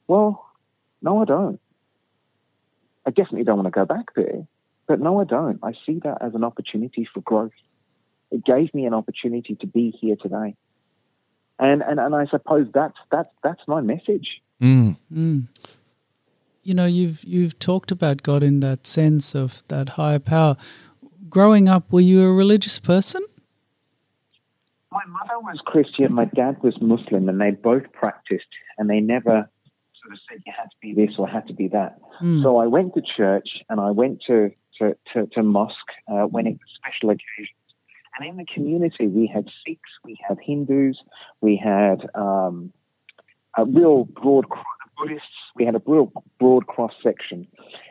Well, 0.06 0.46
no, 1.00 1.22
I 1.22 1.24
don't. 1.24 1.60
I 3.06 3.10
definitely 3.10 3.44
don't 3.44 3.56
want 3.56 3.66
to 3.66 3.70
go 3.70 3.86
back 3.86 4.14
there. 4.14 4.46
But 4.86 5.00
no, 5.00 5.20
I 5.20 5.24
don't. 5.24 5.58
I 5.62 5.72
see 5.86 6.00
that 6.04 6.18
as 6.20 6.34
an 6.34 6.44
opportunity 6.44 7.08
for 7.12 7.20
growth. 7.20 7.52
It 8.32 8.44
gave 8.44 8.74
me 8.74 8.86
an 8.86 8.94
opportunity 8.94 9.54
to 9.60 9.66
be 9.66 9.96
here 10.00 10.16
today. 10.20 10.56
And, 11.58 11.82
and, 11.82 12.00
and 12.00 12.14
I 12.14 12.26
suppose 12.26 12.66
that's, 12.74 12.96
that's, 13.10 13.28
that's 13.44 13.60
my 13.68 13.80
message. 13.80 14.40
Mm. 14.60 14.96
Mm. 15.12 15.48
You 16.62 16.74
know, 16.74 16.86
you've 16.86 17.24
you've 17.24 17.58
talked 17.58 17.90
about 17.90 18.22
God 18.22 18.44
in 18.44 18.60
that 18.60 18.86
sense 18.86 19.34
of 19.34 19.64
that 19.66 19.90
higher 19.90 20.20
power. 20.20 20.56
Growing 21.28 21.68
up, 21.68 21.92
were 21.92 22.00
you 22.00 22.22
a 22.22 22.32
religious 22.32 22.78
person? 22.78 23.22
My 24.92 25.04
mother 25.06 25.40
was 25.40 25.58
Christian, 25.64 26.12
my 26.12 26.26
dad 26.26 26.62
was 26.62 26.80
Muslim, 26.80 27.28
and 27.28 27.40
they 27.40 27.50
both 27.50 27.90
practiced, 27.92 28.46
and 28.78 28.88
they 28.88 29.00
never 29.00 29.48
sort 30.00 30.12
of 30.12 30.18
said 30.28 30.42
you 30.46 30.52
had 30.56 30.64
to 30.66 30.76
be 30.80 30.94
this 30.94 31.16
or 31.18 31.26
had 31.26 31.46
to 31.48 31.54
be 31.54 31.68
that. 31.68 31.98
Mm. 32.22 32.42
So 32.42 32.58
I 32.58 32.66
went 32.66 32.94
to 32.94 33.02
church 33.02 33.48
and 33.68 33.80
I 33.80 33.90
went 33.90 34.22
to 34.28 34.50
to, 34.78 34.96
to, 35.12 35.26
to 35.34 35.42
mosque 35.42 35.74
uh, 36.08 36.22
when 36.22 36.46
it 36.46 36.52
was 36.52 36.68
special 36.76 37.10
occasions. 37.10 37.56
And 38.18 38.28
in 38.28 38.36
the 38.36 38.44
community, 38.44 39.06
we 39.06 39.26
had 39.26 39.46
Sikhs, 39.66 39.90
we 40.04 40.18
had 40.26 40.38
Hindus, 40.42 40.96
we 41.40 41.56
had 41.56 42.08
um, 42.14 42.72
a 43.56 43.64
real 43.64 44.04
broad 44.04 44.46
Buddhists, 44.98 45.26
we 45.56 45.64
had 45.64 45.74
a 45.74 45.82
real 45.86 46.12
broad 46.38 46.66
cross 46.66 46.92
section. 47.02 47.46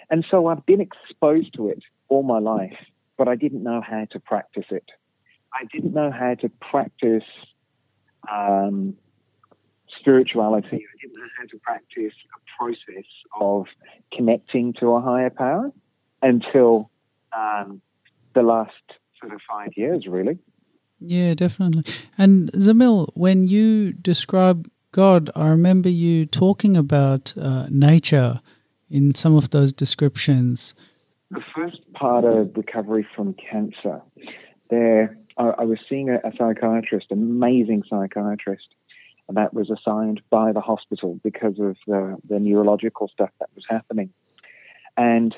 And 0.10 0.26
so 0.30 0.48
I've 0.48 0.66
been 0.66 0.82
exposed 0.82 1.54
to 1.56 1.70
it 1.70 1.84
all 2.10 2.24
my 2.24 2.40
life, 2.40 2.78
but 3.18 3.28
I 3.28 3.36
didn't 3.36 3.64
know 3.64 3.82
how 3.82 4.06
to 4.12 4.20
practice 4.20 4.66
it. 4.70 4.86
I 5.54 5.66
didn't 5.66 5.94
know 5.94 6.12
how 6.12 6.36
to 6.36 6.50
practice 6.50 7.24
um, 8.32 8.96
spirituality. 10.00 10.68
I 10.68 11.02
didn't 11.02 11.18
know 11.18 11.28
how 11.38 11.46
to 11.48 11.58
practice 11.60 12.14
a 12.36 12.64
process 12.64 13.06
of 13.40 13.66
connecting 14.14 14.74
to 14.80 14.92
a 14.92 15.02
higher 15.02 15.30
power 15.30 15.72
until 16.22 16.90
um, 17.36 17.82
the 18.34 18.44
last 18.44 18.72
five 19.50 19.72
years, 19.76 20.08
really. 20.08 20.38
Yeah, 21.00 21.34
definitely. 21.34 21.84
And 22.18 22.52
Zamil, 22.54 23.10
when 23.16 23.48
you 23.48 23.92
describe 23.94 24.70
God, 24.92 25.30
I 25.36 25.48
remember 25.48 25.90
you 25.90 26.26
talking 26.26 26.78
about 26.78 27.34
uh, 27.38 27.68
nature 27.70 28.42
in 28.90 29.16
some 29.16 29.36
of 29.36 29.50
those 29.50 29.74
descriptions. 29.74 30.76
The 31.32 31.42
first 31.56 31.92
part 31.94 32.26
of 32.26 32.56
recovery 32.56 33.08
from 33.16 33.34
cancer, 33.34 34.02
there, 34.70 35.18
I, 35.38 35.54
I 35.60 35.64
was 35.64 35.80
seeing 35.88 36.10
a, 36.10 36.16
a 36.18 36.32
psychiatrist, 36.38 37.08
amazing 37.10 37.84
psychiatrist, 37.90 38.68
and 39.28 39.38
that 39.38 39.54
was 39.54 39.70
assigned 39.70 40.22
by 40.30 40.52
the 40.52 40.60
hospital 40.62 41.20
because 41.24 41.58
of 41.58 41.78
the, 41.88 42.18
the 42.28 42.40
neurological 42.40 43.08
stuff 43.08 43.30
that 43.40 43.50
was 43.56 43.64
happening. 43.70 44.12
And 44.98 45.34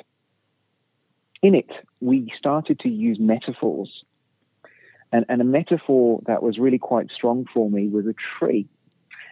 in 1.44 1.54
it, 1.54 1.70
we 2.00 2.32
started 2.38 2.80
to 2.80 2.90
use 2.90 3.20
metaphors. 3.20 4.04
And, 5.12 5.26
and 5.30 5.42
a 5.42 5.44
metaphor 5.44 6.22
that 6.26 6.42
was 6.42 6.58
really 6.58 6.80
quite 6.80 7.12
strong 7.14 7.46
for 7.54 7.70
me 7.70 7.88
was 7.90 8.08
a 8.08 8.16
tree. 8.40 8.68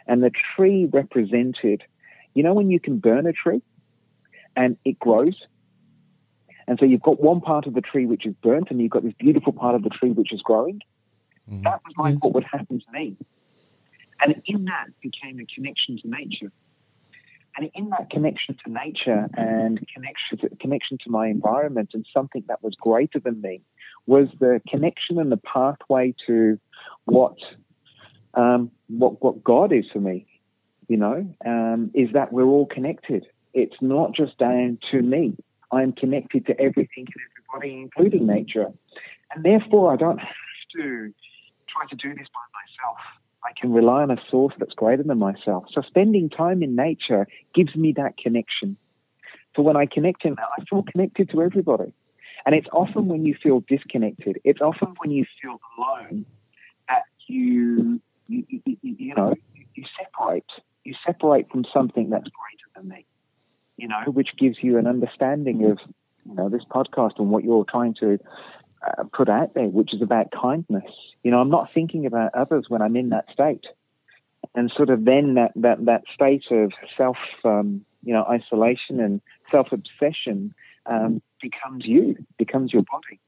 And 0.06 0.22
the 0.22 0.32
tree 0.56 0.88
represented, 0.92 1.82
you 2.36 2.44
know, 2.44 2.54
when 2.54 2.70
you 2.70 2.80
can 2.80 3.00
burn 3.00 3.26
a 3.26 3.34
tree 3.34 3.64
and 4.56 4.78
it 4.86 5.00
grows? 5.00 5.36
And 6.68 6.78
so 6.80 6.86
you've 6.86 7.02
got 7.02 7.20
one 7.20 7.42
part 7.42 7.66
of 7.66 7.74
the 7.74 7.82
tree 7.82 8.06
which 8.06 8.26
is 8.26 8.34
burnt, 8.44 8.68
and 8.70 8.80
you've 8.80 8.92
got 8.92 9.04
this 9.04 9.14
beautiful 9.18 9.54
part 9.54 9.76
of 9.76 9.84
the 9.84 9.90
tree 9.90 10.12
which 10.12 10.32
is 10.32 10.42
growing. 10.42 10.82
Mm-hmm. 11.50 11.64
That 11.64 11.82
was 11.86 11.96
like 11.98 12.24
what 12.24 12.34
would 12.34 12.44
happen 12.44 12.80
to 12.80 12.92
me. 12.92 13.16
And 14.20 14.42
in 14.46 14.66
that 14.66 14.88
became 15.02 15.40
a 15.40 15.46
connection 15.46 15.98
to 16.00 16.08
nature. 16.08 16.52
And 17.58 17.70
in 17.74 17.90
that 17.90 18.10
connection 18.10 18.56
to 18.66 18.72
nature 18.72 19.28
and 19.36 19.86
connection 19.94 20.38
to, 20.40 20.56
connection 20.56 20.98
to 21.04 21.10
my 21.10 21.28
environment 21.28 21.90
and 21.94 22.06
something 22.14 22.44
that 22.48 22.64
was 22.64 22.74
greater 22.80 23.20
than 23.20 23.42
me 23.42 23.62
was 24.06 24.28
the 24.40 24.62
connection 24.70 25.20
and 25.20 25.32
the 25.32 25.38
pathway 25.38 26.14
to 26.28 26.60
what 27.06 27.36
um, 28.34 28.72
what 28.88 29.22
what 29.22 29.44
God 29.44 29.74
is 29.74 29.86
for 29.92 30.00
me. 30.00 30.26
You 30.88 30.98
know, 30.98 31.36
um, 31.46 31.92
is 31.94 32.10
that 32.14 32.34
we're 32.34 32.46
all 32.46 32.66
connected. 32.66 33.26
It's 33.54 33.76
not 33.82 34.14
just 34.14 34.38
down 34.38 34.78
to 34.92 35.02
me. 35.02 35.36
I'm 35.72 35.94
connected 35.94 36.46
to 36.48 36.60
everything 36.60 37.08
and 37.08 37.54
everybody, 37.54 37.82
including 37.82 38.28
nature, 38.28 38.68
and 39.34 39.44
therefore 39.44 39.94
I 39.94 39.98
don't 39.98 40.20
have 40.20 40.28
to 40.76 41.14
try 41.68 41.88
to 41.90 41.96
do 41.96 42.10
this 42.16 42.28
by 42.34 42.46
myself. 42.54 43.21
I 43.44 43.52
can 43.60 43.74
rely 43.74 44.04
on 44.04 44.12
a 44.12 44.18
source 44.30 44.54
that's 44.60 44.74
greater 44.74 45.04
than 45.04 45.18
myself. 45.18 45.66
So 45.74 45.82
spending 45.82 46.30
time 46.30 46.62
in 46.62 46.76
nature 46.76 47.28
gives 47.56 47.76
me 47.76 47.94
that 47.98 48.18
connection. 48.18 48.78
So 49.56 49.62
when 49.62 49.76
I 49.76 49.86
connect 49.86 50.26
in 50.26 50.36
that, 50.36 50.48
I 50.58 50.64
feel 50.70 50.84
connected 50.84 51.30
to 51.32 51.42
everybody. 51.42 51.94
And 52.46 52.56
it's 52.56 52.68
often 52.72 53.08
when 53.08 53.26
you 53.26 53.36
feel 53.42 53.64
disconnected, 53.68 54.40
it's 54.44 54.62
often 54.62 54.96
when 55.00 55.12
you 55.12 55.26
feel 55.42 55.60
alone 55.78 56.26
that 56.88 57.04
you, 57.28 58.02
you, 58.28 58.44
you, 58.50 58.78
you 58.82 59.16
know, 59.16 59.34
you 59.76 59.84
separate. 60.00 60.46
You 60.84 60.96
separate 61.06 61.50
from 61.52 61.66
something 61.72 62.10
that's 62.10 62.24
greater 62.24 62.70
than 62.76 62.88
me, 62.90 63.06
you 63.78 63.88
know, 63.88 64.02
which 64.08 64.30
gives 64.40 64.58
you 64.62 64.78
an 64.78 64.88
understanding 64.88 65.66
of, 65.66 65.78
you 66.26 66.34
know, 66.34 66.50
this 66.50 66.64
podcast 66.70 67.20
and 67.20 67.30
what 67.30 67.44
you're 67.44 67.66
trying 67.70 67.96
to 68.00 68.18
uh, 68.86 69.04
put 69.14 69.30
out 69.30 69.54
there, 69.54 69.68
which 69.68 69.94
is 69.94 70.02
about 70.02 70.28
kindness. 70.32 70.92
You 71.24 71.32
know, 71.32 71.40
I'm 71.40 71.50
not 71.50 71.70
thinking 71.74 72.06
about 72.06 72.34
others 72.34 72.66
when 72.68 72.82
I'm 72.82 72.96
in 72.96 73.10
that 73.10 73.26
state, 73.32 73.66
and 74.56 74.72
sort 74.76 74.90
of 74.90 75.06
then 75.06 75.36
that 75.36 75.52
that 75.56 75.86
that 75.86 76.04
state 76.14 76.46
of 76.52 76.72
self, 76.98 77.18
um, 77.44 77.86
you 78.04 78.14
know, 78.14 78.24
isolation 78.24 79.00
and 79.00 79.22
self 79.50 79.68
obsession 79.72 80.54
um, 80.86 81.22
becomes 81.42 81.86
you, 81.86 82.16
becomes 82.38 82.74
your 82.74 82.84
body. 82.84 83.20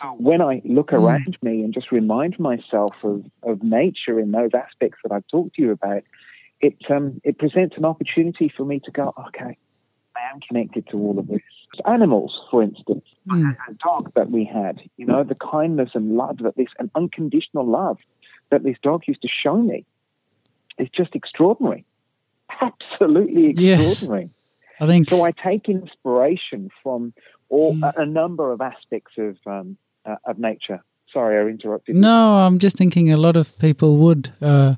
So 0.00 0.08
when 0.18 0.40
I 0.40 0.62
look 0.64 0.90
mm. 0.90 0.98
around 0.98 1.36
me 1.42 1.62
and 1.62 1.74
just 1.74 1.92
remind 1.92 2.38
myself 2.38 2.94
of, 3.02 3.24
of 3.42 3.62
nature 3.62 4.18
in 4.18 4.30
those 4.30 4.50
aspects 4.54 4.98
that 5.02 5.12
I've 5.12 5.26
talked 5.28 5.56
to 5.56 5.62
you 5.62 5.72
about, 5.72 6.02
it 6.60 6.76
um, 6.90 7.20
it 7.24 7.38
presents 7.38 7.76
an 7.76 7.84
opportunity 7.84 8.52
for 8.56 8.64
me 8.64 8.80
to 8.84 8.90
go, 8.90 9.12
okay, 9.28 9.58
I 10.16 10.32
am 10.32 10.40
connected 10.40 10.86
to 10.90 10.96
all 10.96 11.18
of 11.18 11.26
this. 11.26 11.42
Animals, 11.86 12.38
for 12.50 12.62
instance, 12.62 13.04
mm. 13.28 13.56
a 13.68 13.74
dog 13.74 14.12
that 14.14 14.30
we 14.30 14.44
had, 14.44 14.80
you 14.96 15.06
know, 15.06 15.24
the 15.24 15.34
kindness 15.34 15.90
and 15.94 16.16
love 16.16 16.38
that 16.38 16.56
this, 16.56 16.68
and 16.78 16.90
unconditional 16.94 17.66
love 17.66 17.98
that 18.50 18.62
this 18.62 18.76
dog 18.82 19.02
used 19.06 19.22
to 19.22 19.28
show 19.28 19.56
me 19.56 19.84
is 20.78 20.88
just 20.94 21.14
extraordinary. 21.14 21.84
Absolutely 22.60 23.50
extraordinary. 23.50 24.22
Yes. 24.22 24.30
I 24.80 24.86
think 24.86 25.08
so. 25.08 25.24
I 25.24 25.32
take 25.32 25.68
inspiration 25.68 26.70
from 26.82 27.14
all 27.48 27.74
mm. 27.74 27.92
a, 27.96 28.02
a, 28.02 28.06
number 28.06 28.52
of 28.52 28.60
aspects 28.60 29.12
of 29.16 29.36
um, 29.46 29.76
uh, 30.04 30.16
of 30.26 30.38
nature. 30.38 30.82
Sorry, 31.12 31.38
I 31.38 31.48
interrupted. 31.48 31.94
No, 31.94 32.38
I'm 32.38 32.58
just 32.58 32.76
thinking 32.76 33.12
a 33.12 33.16
lot 33.16 33.36
of 33.36 33.56
people 33.58 33.96
would 33.98 34.32
uh, 34.40 34.74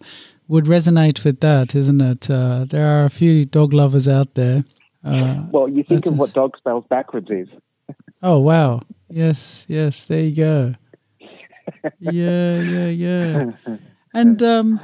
would 0.46 0.64
resonate 0.66 1.24
with 1.24 1.40
that, 1.40 1.74
isn't 1.74 2.00
it? 2.00 2.30
Uh, 2.30 2.66
there 2.68 2.86
are 2.86 3.04
a 3.04 3.10
few 3.10 3.44
dog 3.44 3.72
lovers 3.72 4.08
out 4.08 4.34
there 4.34 4.64
uh, 5.04 5.44
well, 5.50 5.68
you 5.68 5.84
think 5.84 6.06
of 6.06 6.16
what 6.16 6.32
dog 6.32 6.56
spells 6.56 6.84
backwards 6.88 7.30
is. 7.30 7.48
oh 8.22 8.38
wow! 8.38 8.80
Yes, 9.08 9.66
yes. 9.68 10.06
There 10.06 10.20
you 10.20 10.36
go. 10.36 10.74
yeah, 11.98 12.60
yeah, 12.60 12.88
yeah. 12.88 13.50
And 14.16 14.40
um, 14.44 14.80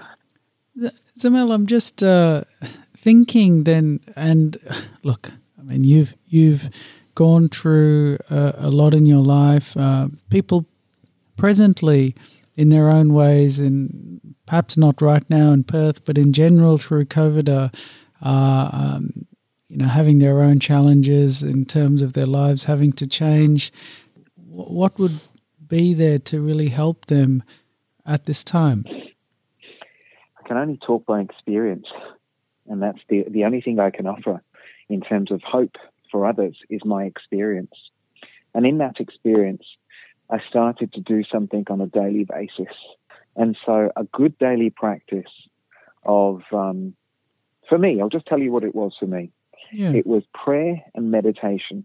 Zamil, 1.17 1.55
I'm 1.55 1.67
just 1.67 2.03
uh, 2.03 2.43
thinking 2.97 3.63
then. 3.63 4.01
And 4.17 4.57
look, 5.05 5.31
I 5.59 5.63
mean, 5.63 5.85
you've 5.85 6.17
you've 6.27 6.69
gone 7.15 7.49
through 7.49 8.19
uh, 8.29 8.53
a 8.57 8.71
lot 8.71 8.93
in 8.93 9.07
your 9.07 9.23
life. 9.23 9.77
Uh, 9.77 10.09
people 10.31 10.67
presently, 11.37 12.15
in 12.57 12.69
their 12.71 12.91
own 12.91 13.15
ways, 13.15 13.59
and 13.59 14.21
perhaps 14.47 14.77
not 14.77 15.01
right 15.01 15.29
now 15.31 15.53
in 15.53 15.65
Perth, 15.65 16.05
but 16.05 16.19
in 16.19 16.33
general 16.33 16.77
through 16.77 17.05
COVID, 17.05 17.49
are 17.49 17.71
um, 18.23 19.27
you 19.71 19.77
know, 19.77 19.87
having 19.87 20.19
their 20.19 20.41
own 20.41 20.59
challenges 20.59 21.45
in 21.45 21.65
terms 21.65 22.03
of 22.03 22.15
their 22.15 22.27
lives 22.27 22.65
having 22.65 22.93
to 22.95 23.07
change. 23.07 23.73
What 24.35 24.99
would 24.99 25.21
be 25.65 25.95
there 25.95 26.19
to 26.19 26.41
really 26.41 26.69
help 26.69 27.07
them 27.07 27.45
at 28.05 28.27
this 28.27 28.43
time? 28.43 28.85
I 28.89 30.49
can 30.49 30.57
only 30.57 30.77
talk 30.85 31.07
by 31.07 31.21
experience, 31.21 31.87
and 32.67 32.83
that's 32.83 32.99
the 33.09 33.25
the 33.31 33.45
only 33.45 33.61
thing 33.61 33.79
I 33.79 33.91
can 33.91 34.09
offer 34.09 34.43
in 34.89 35.01
terms 35.01 35.31
of 35.31 35.41
hope 35.43 35.77
for 36.11 36.27
others 36.27 36.57
is 36.69 36.85
my 36.85 37.05
experience. 37.05 37.75
And 38.53 38.67
in 38.67 38.79
that 38.79 38.99
experience, 38.99 39.63
I 40.29 40.39
started 40.49 40.93
to 40.95 41.01
do 41.01 41.23
something 41.23 41.65
on 41.71 41.81
a 41.81 41.87
daily 41.87 42.25
basis. 42.25 42.75
And 43.37 43.57
so, 43.65 43.93
a 43.95 44.03
good 44.03 44.37
daily 44.39 44.71
practice 44.71 45.31
of, 46.05 46.43
um, 46.53 46.97
for 47.69 47.79
me, 47.79 48.01
I'll 48.01 48.09
just 48.09 48.27
tell 48.27 48.41
you 48.41 48.51
what 48.51 48.65
it 48.65 48.75
was 48.75 48.97
for 48.99 49.07
me. 49.07 49.31
Yeah. 49.73 49.93
It 49.93 50.07
was 50.07 50.23
prayer 50.35 50.83
and 50.95 51.11
meditation. 51.11 51.85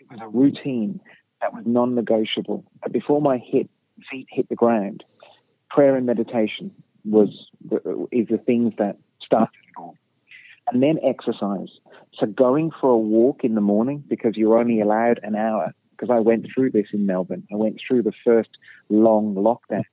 It 0.00 0.10
was 0.10 0.20
a 0.22 0.28
routine 0.28 1.00
that 1.40 1.52
was 1.52 1.64
non-negotiable. 1.66 2.64
Before 2.90 3.20
my 3.20 3.38
hit, 3.38 3.68
feet 4.10 4.26
hit 4.30 4.48
the 4.48 4.54
ground, 4.54 5.04
prayer 5.70 5.96
and 5.96 6.06
meditation 6.06 6.70
was 7.04 7.28
is 8.12 8.28
the 8.28 8.38
things 8.44 8.74
that 8.78 8.98
started 9.24 9.58
it 9.68 9.80
all, 9.80 9.96
and 10.70 10.82
then 10.82 10.98
exercise. 11.02 11.68
So 12.18 12.26
going 12.26 12.70
for 12.80 12.90
a 12.90 12.98
walk 12.98 13.44
in 13.44 13.54
the 13.54 13.60
morning 13.60 14.04
because 14.08 14.36
you're 14.36 14.58
only 14.58 14.80
allowed 14.80 15.20
an 15.22 15.34
hour. 15.36 15.74
Because 15.98 16.14
I 16.14 16.20
went 16.20 16.46
through 16.54 16.72
this 16.72 16.88
in 16.92 17.06
Melbourne. 17.06 17.46
I 17.50 17.56
went 17.56 17.80
through 17.80 18.02
the 18.02 18.12
first 18.22 18.50
long 18.90 19.34
lockdown, 19.34 19.84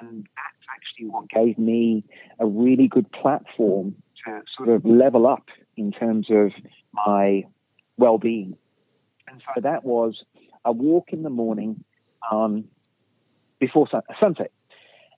and 0.00 0.28
that's 0.36 0.66
actually 0.72 1.08
what 1.08 1.28
gave 1.28 1.58
me 1.58 2.04
a 2.38 2.46
really 2.46 2.86
good 2.86 3.10
platform 3.10 3.96
to 4.24 4.42
sort 4.56 4.68
of 4.68 4.84
level 4.84 5.26
up 5.26 5.48
in 5.76 5.92
terms 5.92 6.28
of 6.30 6.52
my 6.92 7.44
well-being. 7.96 8.56
And 9.28 9.42
so 9.54 9.60
that 9.60 9.84
was 9.84 10.22
a 10.64 10.72
walk 10.72 11.12
in 11.12 11.22
the 11.22 11.30
morning 11.30 11.84
um, 12.30 12.64
before 13.58 13.88
sun- 13.90 14.02
sunset. 14.20 14.50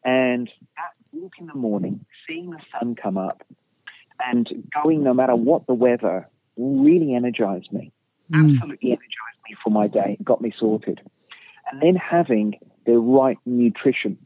And 0.05 0.49
that 0.77 0.93
walk 1.13 1.33
in 1.39 1.47
the 1.47 1.55
morning, 1.55 2.05
seeing 2.27 2.51
the 2.51 2.61
sun 2.73 2.95
come 2.95 3.19
up 3.19 3.43
and 4.25 4.49
going 4.83 5.03
no 5.03 5.13
matter 5.13 5.35
what 5.35 5.67
the 5.67 5.75
weather 5.75 6.29
really 6.57 7.15
energized 7.15 7.73
me. 7.73 7.93
Mm. 8.33 8.55
Absolutely 8.55 8.91
energized 8.91 9.41
me 9.49 9.57
for 9.63 9.71
my 9.71 9.87
day, 9.87 10.17
got 10.23 10.41
me 10.41 10.53
sorted. 10.59 11.01
And 11.71 11.83
then 11.83 11.97
having 11.97 12.59
the 12.87 12.99
right 12.99 13.39
nutrition. 13.45 14.17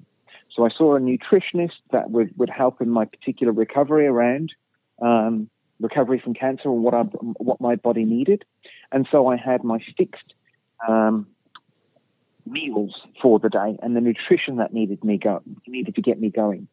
So 0.54 0.64
I 0.64 0.68
saw 0.76 0.96
a 0.96 1.00
nutritionist 1.00 1.78
that 1.92 2.10
would, 2.10 2.36
would 2.36 2.50
help 2.50 2.80
in 2.80 2.90
my 2.90 3.04
particular 3.04 3.52
recovery 3.52 4.06
around 4.06 4.52
um, 5.00 5.48
recovery 5.80 6.20
from 6.22 6.34
cancer 6.34 6.68
or 6.68 6.78
what 6.78 6.94
I, 6.94 7.02
what 7.38 7.60
my 7.60 7.76
body 7.76 8.04
needed. 8.04 8.44
And 8.92 9.06
so 9.10 9.28
I 9.28 9.36
had 9.36 9.64
my 9.64 9.78
fixed 9.96 10.34
um, 10.86 11.26
meals 12.46 12.94
for 13.20 13.38
the 13.38 13.48
day 13.48 13.78
and 13.82 13.96
the 13.96 14.00
nutrition 14.00 14.56
that 14.56 14.72
needed 14.72 15.04
me 15.04 15.18
go 15.18 15.42
needed 15.66 15.94
to 15.94 16.02
get 16.02 16.20
me 16.20 16.30
going. 16.30 16.68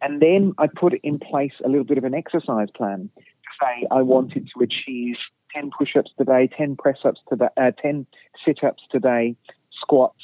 And 0.00 0.20
then 0.20 0.52
I 0.58 0.66
put 0.66 0.94
in 1.02 1.18
place 1.18 1.52
a 1.64 1.68
little 1.68 1.84
bit 1.84 1.98
of 1.98 2.04
an 2.04 2.14
exercise 2.14 2.68
plan 2.76 3.08
to 3.16 3.22
say 3.60 3.86
I 3.90 4.02
wanted 4.02 4.48
to 4.54 4.62
achieve 4.62 5.14
10 5.54 5.70
push-ups 5.76 6.10
today, 6.18 6.48
10 6.56 6.76
press-ups 6.76 7.20
today, 7.28 7.48
uh, 7.56 7.70
10 7.80 8.06
sit-ups 8.44 8.82
today, 8.90 9.36
squats. 9.80 10.22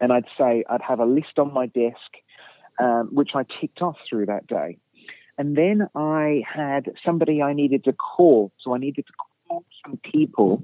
And 0.00 0.12
I'd 0.12 0.24
say 0.36 0.64
I'd 0.68 0.82
have 0.82 0.98
a 0.98 1.04
list 1.04 1.38
on 1.38 1.52
my 1.52 1.66
desk, 1.66 1.96
um, 2.80 3.10
which 3.12 3.30
I 3.34 3.44
ticked 3.60 3.80
off 3.80 3.96
through 4.08 4.26
that 4.26 4.46
day. 4.48 4.78
And 5.36 5.56
then 5.56 5.88
I 5.94 6.42
had 6.52 6.92
somebody 7.04 7.42
I 7.42 7.52
needed 7.52 7.84
to 7.84 7.92
call. 7.92 8.52
So 8.60 8.74
I 8.74 8.78
needed 8.78 9.06
to 9.06 9.12
call 9.48 9.64
some 9.84 9.98
people 9.98 10.62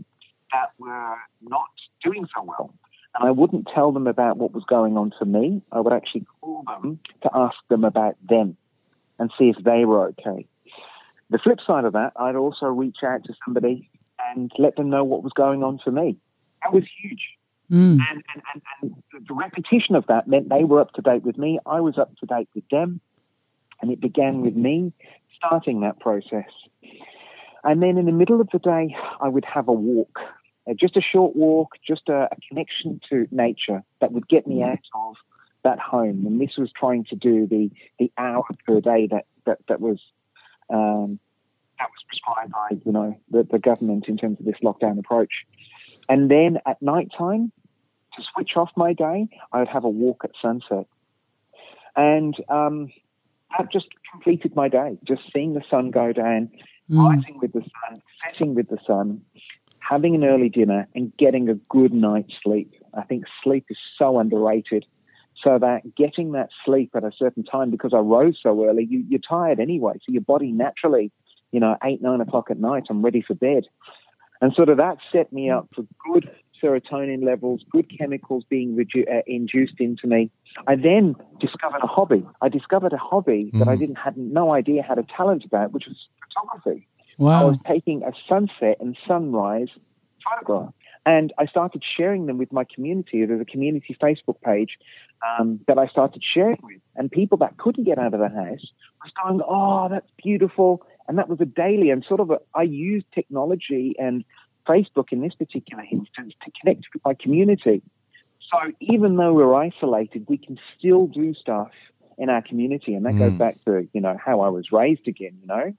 that 0.52 0.70
were 0.78 1.16
not 1.42 1.68
doing 2.02 2.26
so 2.34 2.44
well. 2.44 2.74
And 3.18 3.28
I 3.28 3.32
wouldn't 3.32 3.68
tell 3.74 3.90
them 3.92 4.06
about 4.06 4.36
what 4.36 4.52
was 4.52 4.64
going 4.68 4.96
on 4.96 5.12
for 5.18 5.24
me. 5.24 5.62
I 5.72 5.80
would 5.80 5.92
actually 5.92 6.26
call 6.40 6.64
them 6.66 7.00
to 7.22 7.30
ask 7.34 7.56
them 7.68 7.84
about 7.84 8.16
them 8.28 8.56
and 9.18 9.30
see 9.38 9.52
if 9.56 9.62
they 9.64 9.84
were 9.84 10.08
okay. 10.08 10.46
The 11.28 11.38
flip 11.38 11.58
side 11.66 11.84
of 11.84 11.92
that, 11.94 12.12
I'd 12.16 12.36
also 12.36 12.66
reach 12.66 12.98
out 13.04 13.24
to 13.24 13.34
somebody 13.44 13.90
and 14.30 14.50
let 14.58 14.76
them 14.76 14.90
know 14.90 15.04
what 15.04 15.22
was 15.22 15.32
going 15.32 15.62
on 15.62 15.80
for 15.82 15.90
me. 15.90 16.16
That 16.62 16.72
was 16.72 16.84
huge. 17.02 17.22
Mm. 17.70 17.98
And, 18.10 18.24
and, 18.34 18.42
and, 18.54 18.62
and 18.82 19.26
the 19.28 19.34
repetition 19.34 19.94
of 19.94 20.06
that 20.08 20.26
meant 20.26 20.48
they 20.48 20.64
were 20.64 20.80
up 20.80 20.92
to 20.94 21.02
date 21.02 21.22
with 21.22 21.38
me. 21.38 21.58
I 21.66 21.80
was 21.80 21.98
up 21.98 22.12
to 22.18 22.26
date 22.26 22.48
with 22.54 22.68
them. 22.70 23.00
And 23.80 23.90
it 23.90 24.00
began 24.00 24.40
with 24.42 24.54
me 24.56 24.92
starting 25.36 25.80
that 25.80 26.00
process. 26.00 26.50
And 27.64 27.82
then 27.82 27.98
in 27.98 28.06
the 28.06 28.12
middle 28.12 28.40
of 28.40 28.48
the 28.52 28.58
day, 28.58 28.94
I 29.20 29.28
would 29.28 29.44
have 29.44 29.68
a 29.68 29.72
walk, 29.72 30.18
uh, 30.68 30.74
just 30.78 30.96
a 30.96 31.00
short 31.00 31.36
walk, 31.36 31.72
just 31.86 32.08
a, 32.08 32.28
a, 32.30 32.36
connection 32.48 33.00
to 33.10 33.26
nature 33.30 33.82
that 34.00 34.12
would 34.12 34.28
get 34.28 34.46
me 34.46 34.62
out 34.62 34.78
of 34.94 35.16
that 35.64 35.78
home. 35.78 36.26
And 36.26 36.40
this 36.40 36.56
was 36.56 36.70
trying 36.78 37.04
to 37.10 37.16
do 37.16 37.46
the, 37.46 37.70
the 37.98 38.10
hour 38.16 38.44
per 38.66 38.80
day 38.80 39.08
that, 39.10 39.26
that, 39.44 39.58
that 39.68 39.80
was 39.80 39.98
um, 40.70 41.18
that 41.78 41.88
was 41.88 42.04
prescribed 42.06 42.52
by 42.52 42.80
you 42.84 42.92
know 42.92 43.18
the, 43.30 43.46
the 43.50 43.58
government 43.58 44.04
in 44.08 44.16
terms 44.16 44.38
of 44.38 44.46
this 44.46 44.56
lockdown 44.62 44.98
approach. 44.98 45.32
And 46.08 46.30
then 46.30 46.58
at 46.66 46.80
night 46.82 47.08
time, 47.16 47.52
to 48.16 48.22
switch 48.34 48.50
off 48.56 48.70
my 48.76 48.92
day, 48.92 49.28
I 49.52 49.60
would 49.60 49.68
have 49.68 49.84
a 49.84 49.88
walk 49.88 50.22
at 50.24 50.30
sunset. 50.40 50.86
And 51.96 52.34
um, 52.48 52.92
that 53.58 53.72
just 53.72 53.86
completed 54.10 54.54
my 54.54 54.68
day. 54.68 54.98
Just 55.04 55.22
seeing 55.32 55.54
the 55.54 55.62
sun 55.70 55.90
go 55.90 56.12
down, 56.12 56.50
mm. 56.90 57.04
rising 57.04 57.38
with 57.40 57.52
the 57.52 57.60
sun, 57.62 58.02
setting 58.24 58.54
with 58.54 58.68
the 58.68 58.78
sun, 58.86 59.20
having 59.78 60.14
an 60.14 60.24
early 60.24 60.48
dinner, 60.48 60.88
and 60.94 61.12
getting 61.16 61.48
a 61.48 61.54
good 61.54 61.92
night's 61.92 62.34
sleep. 62.42 62.72
I 62.94 63.02
think 63.02 63.24
sleep 63.42 63.66
is 63.70 63.78
so 63.98 64.18
underrated. 64.18 64.86
So 65.42 65.58
that 65.58 65.94
getting 65.96 66.32
that 66.32 66.50
sleep 66.64 66.90
at 66.94 67.04
a 67.04 67.12
certain 67.16 67.44
time, 67.44 67.70
because 67.70 67.92
I 67.94 67.98
rose 67.98 68.38
so 68.42 68.64
early, 68.68 68.84
you, 68.84 69.04
you're 69.08 69.20
tired 69.20 69.58
anyway. 69.58 69.94
So 69.94 70.12
your 70.12 70.22
body 70.22 70.52
naturally, 70.52 71.12
you 71.50 71.60
know, 71.60 71.76
eight, 71.82 72.02
nine 72.02 72.20
o'clock 72.20 72.50
at 72.50 72.58
night, 72.58 72.84
I'm 72.90 73.02
ready 73.02 73.22
for 73.22 73.34
bed. 73.34 73.64
And 74.42 74.52
sort 74.54 74.68
of 74.68 74.76
that 74.78 74.98
set 75.12 75.32
me 75.32 75.50
up 75.50 75.68
for 75.74 75.84
good 76.12 76.30
serotonin 76.62 77.24
levels, 77.24 77.64
good 77.70 77.90
chemicals 77.96 78.44
being 78.48 78.76
redu- 78.76 79.10
uh, 79.10 79.22
induced 79.26 79.80
into 79.80 80.06
me. 80.06 80.30
I 80.66 80.76
then 80.76 81.14
discovered 81.40 81.80
a 81.82 81.86
hobby. 81.86 82.26
I 82.40 82.48
discovered 82.48 82.92
a 82.92 82.98
hobby 82.98 83.50
mm. 83.52 83.58
that 83.58 83.68
I 83.68 83.76
mm. 83.76 83.80
didn't 83.80 83.96
had 83.96 84.16
no 84.16 84.52
idea 84.52 84.82
had 84.82 84.98
a 84.98 85.04
talent 85.16 85.44
about, 85.44 85.72
which 85.72 85.86
was 85.86 85.96
photography. 86.28 86.86
Wow. 87.18 87.42
I 87.42 87.44
was 87.44 87.58
taking 87.66 88.02
a 88.02 88.12
sunset 88.28 88.78
and 88.80 88.96
sunrise 89.06 89.68
photograph. 90.24 90.72
And 91.06 91.32
I 91.38 91.46
started 91.46 91.82
sharing 91.96 92.26
them 92.26 92.36
with 92.36 92.52
my 92.52 92.64
community. 92.64 93.24
There's 93.24 93.40
a 93.40 93.44
community 93.44 93.96
Facebook 94.00 94.40
page 94.44 94.78
um, 95.26 95.60
that 95.66 95.78
I 95.78 95.86
started 95.86 96.22
sharing 96.22 96.58
with. 96.62 96.80
And 96.94 97.10
people 97.10 97.38
that 97.38 97.56
couldn't 97.56 97.84
get 97.84 97.98
out 97.98 98.12
of 98.12 98.20
the 98.20 98.28
house 98.28 98.66
was 99.02 99.12
going, 99.22 99.40
oh, 99.46 99.88
that's 99.90 100.10
beautiful. 100.22 100.82
And 101.08 101.18
that 101.18 101.28
was 101.28 101.40
a 101.40 101.46
daily. 101.46 101.90
And 101.90 102.04
sort 102.06 102.20
of 102.20 102.30
a, 102.30 102.38
I 102.54 102.62
used 102.62 103.06
technology 103.14 103.94
and 103.98 104.24
Facebook 104.68 105.06
in 105.10 105.20
this 105.22 105.34
particular 105.34 105.84
instance 105.90 106.34
to 106.44 106.50
connect 106.60 106.86
with 106.92 107.02
my 107.04 107.14
community. 107.14 107.82
So 108.52 108.72
even 108.80 109.16
though 109.16 109.32
we're 109.32 109.54
isolated, 109.54 110.26
we 110.28 110.38
can 110.38 110.58
still 110.76 111.06
do 111.06 111.34
stuff 111.34 111.70
in 112.18 112.28
our 112.28 112.42
community, 112.42 112.94
and 112.94 113.06
that 113.06 113.14
mm. 113.14 113.18
goes 113.18 113.32
back 113.32 113.64
to 113.64 113.88
you 113.92 114.00
know 114.00 114.16
how 114.24 114.40
I 114.40 114.48
was 114.48 114.72
raised 114.72 115.06
again, 115.08 115.38
you 115.40 115.46
know, 115.46 115.72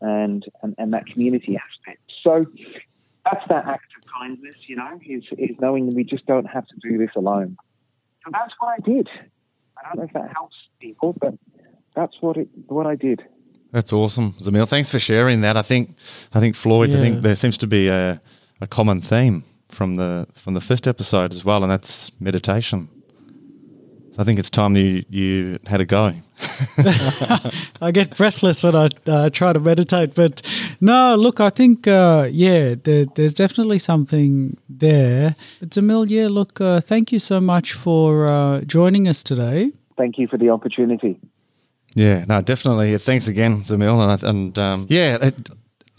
and 0.00 0.44
and, 0.62 0.74
and 0.78 0.92
that 0.92 1.06
community 1.06 1.56
aspect. 1.56 2.00
So 2.22 2.46
that's 3.24 3.46
that 3.48 3.66
act 3.66 3.86
of 3.96 4.04
kindness, 4.20 4.56
you 4.66 4.76
know, 4.76 5.00
is 5.06 5.24
is 5.38 5.56
knowing 5.60 5.86
that 5.86 5.94
we 5.94 6.04
just 6.04 6.26
don't 6.26 6.46
have 6.46 6.66
to 6.66 6.74
do 6.82 6.98
this 6.98 7.10
alone. 7.16 7.56
So 8.24 8.30
that's 8.32 8.52
what 8.58 8.68
I 8.68 8.78
did. 8.84 9.08
I 9.78 9.88
don't 9.88 9.98
know 9.98 10.04
if 10.04 10.12
that 10.12 10.32
helps 10.34 10.56
people, 10.80 11.14
but 11.20 11.34
that's 11.94 12.14
what 12.20 12.36
it 12.36 12.48
what 12.66 12.86
I 12.86 12.96
did. 12.96 13.24
That's 13.72 13.92
awesome, 13.92 14.32
Zamil. 14.34 14.68
Thanks 14.68 14.90
for 14.90 14.98
sharing 14.98 15.40
that. 15.42 15.56
I 15.56 15.62
think 15.62 15.96
I 16.34 16.40
think 16.40 16.56
Floyd. 16.56 16.90
Yeah. 16.90 16.98
I 16.98 17.00
think 17.00 17.22
there 17.22 17.34
seems 17.34 17.58
to 17.58 17.66
be 17.66 17.88
a, 17.88 18.20
a 18.60 18.66
common 18.66 19.00
theme 19.00 19.44
from 19.68 19.96
the 19.96 20.26
from 20.34 20.54
the 20.54 20.60
first 20.60 20.86
episode 20.86 21.32
as 21.32 21.44
well, 21.44 21.62
and 21.62 21.70
that's 21.70 22.10
meditation. 22.20 22.88
I 24.18 24.24
think 24.24 24.38
it's 24.38 24.50
time 24.50 24.76
you 24.76 25.04
you 25.08 25.58
had 25.66 25.80
a 25.80 25.84
go. 25.84 26.14
I 27.80 27.90
get 27.92 28.16
breathless 28.16 28.62
when 28.62 28.76
I 28.76 28.88
uh, 29.06 29.30
try 29.30 29.52
to 29.52 29.60
meditate, 29.60 30.14
but 30.14 30.42
no, 30.80 31.14
look, 31.14 31.40
I 31.40 31.50
think 31.50 31.86
uh, 31.86 32.28
yeah, 32.30 32.74
there, 32.82 33.06
there's 33.14 33.34
definitely 33.34 33.78
something 33.78 34.56
there. 34.68 35.34
But 35.60 35.70
Zamil, 35.70 36.08
yeah, 36.08 36.28
look, 36.28 36.60
uh, 36.60 36.80
thank 36.80 37.12
you 37.12 37.18
so 37.18 37.40
much 37.40 37.72
for 37.72 38.26
uh, 38.26 38.60
joining 38.62 39.08
us 39.08 39.22
today. 39.22 39.72
Thank 39.96 40.18
you 40.18 40.28
for 40.28 40.36
the 40.36 40.50
opportunity. 40.50 41.18
Yeah, 41.94 42.24
no, 42.28 42.42
definitely. 42.42 42.96
Thanks 42.98 43.28
again, 43.28 43.62
Zamil, 43.62 44.12
and, 44.12 44.22
and 44.22 44.58
um, 44.58 44.86
yeah. 44.90 45.16
It, 45.16 45.48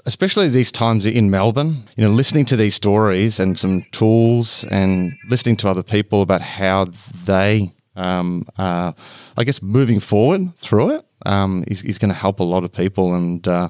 especially 0.07 0.47
these 0.47 0.71
times 0.71 1.05
in 1.05 1.29
Melbourne, 1.29 1.83
you 1.97 2.03
know, 2.03 2.09
listening 2.09 2.45
to 2.45 2.55
these 2.55 2.73
stories 2.73 3.41
and 3.41 3.59
some 3.59 3.83
tools 3.91 4.63
and 4.71 5.13
listening 5.29 5.57
to 5.57 5.69
other 5.69 5.83
people 5.83 6.21
about 6.21 6.41
how 6.41 6.87
they, 7.25 7.73
um, 7.97 8.47
I 8.57 8.93
guess, 9.43 9.61
moving 9.61 9.99
forward 9.99 10.55
through 10.59 10.95
it 10.95 11.05
um, 11.25 11.65
is, 11.67 11.83
is 11.83 11.99
going 11.99 12.09
to 12.09 12.15
help 12.15 12.39
a 12.39 12.43
lot 12.43 12.63
of 12.63 12.71
people. 12.71 13.15
And, 13.15 13.45
uh, 13.45 13.67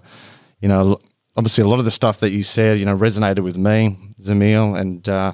you 0.62 0.70
know, 0.70 1.00
obviously 1.36 1.64
a 1.64 1.68
lot 1.68 1.80
of 1.80 1.86
the 1.86 1.92
stuff 1.92 2.20
that 2.20 2.30
you 2.30 2.44
said, 2.44 2.78
you 2.78 2.86
know, 2.86 2.96
resonated 2.96 3.44
with 3.44 3.58
me, 3.58 3.98
Zamil, 4.22 4.80
and, 4.80 5.10
uh, 5.10 5.34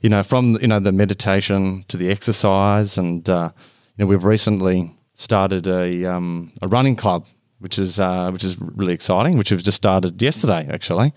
you 0.00 0.08
know, 0.08 0.22
from, 0.22 0.56
you 0.60 0.68
know, 0.68 0.78
the 0.78 0.92
meditation 0.92 1.84
to 1.88 1.96
the 1.96 2.08
exercise. 2.08 2.98
And, 2.98 3.28
uh, 3.28 3.50
you 3.96 4.04
know, 4.04 4.06
we've 4.06 4.22
recently 4.22 4.94
started 5.16 5.66
a, 5.66 6.04
um, 6.04 6.52
a 6.62 6.68
running 6.68 6.94
club, 6.94 7.26
which 7.58 7.78
is 7.78 7.98
uh, 7.98 8.30
which 8.30 8.44
is 8.44 8.56
really 8.60 8.94
exciting. 8.94 9.38
Which 9.38 9.50
we've 9.50 9.62
just 9.62 9.76
started 9.76 10.20
yesterday, 10.20 10.66
actually. 10.70 11.12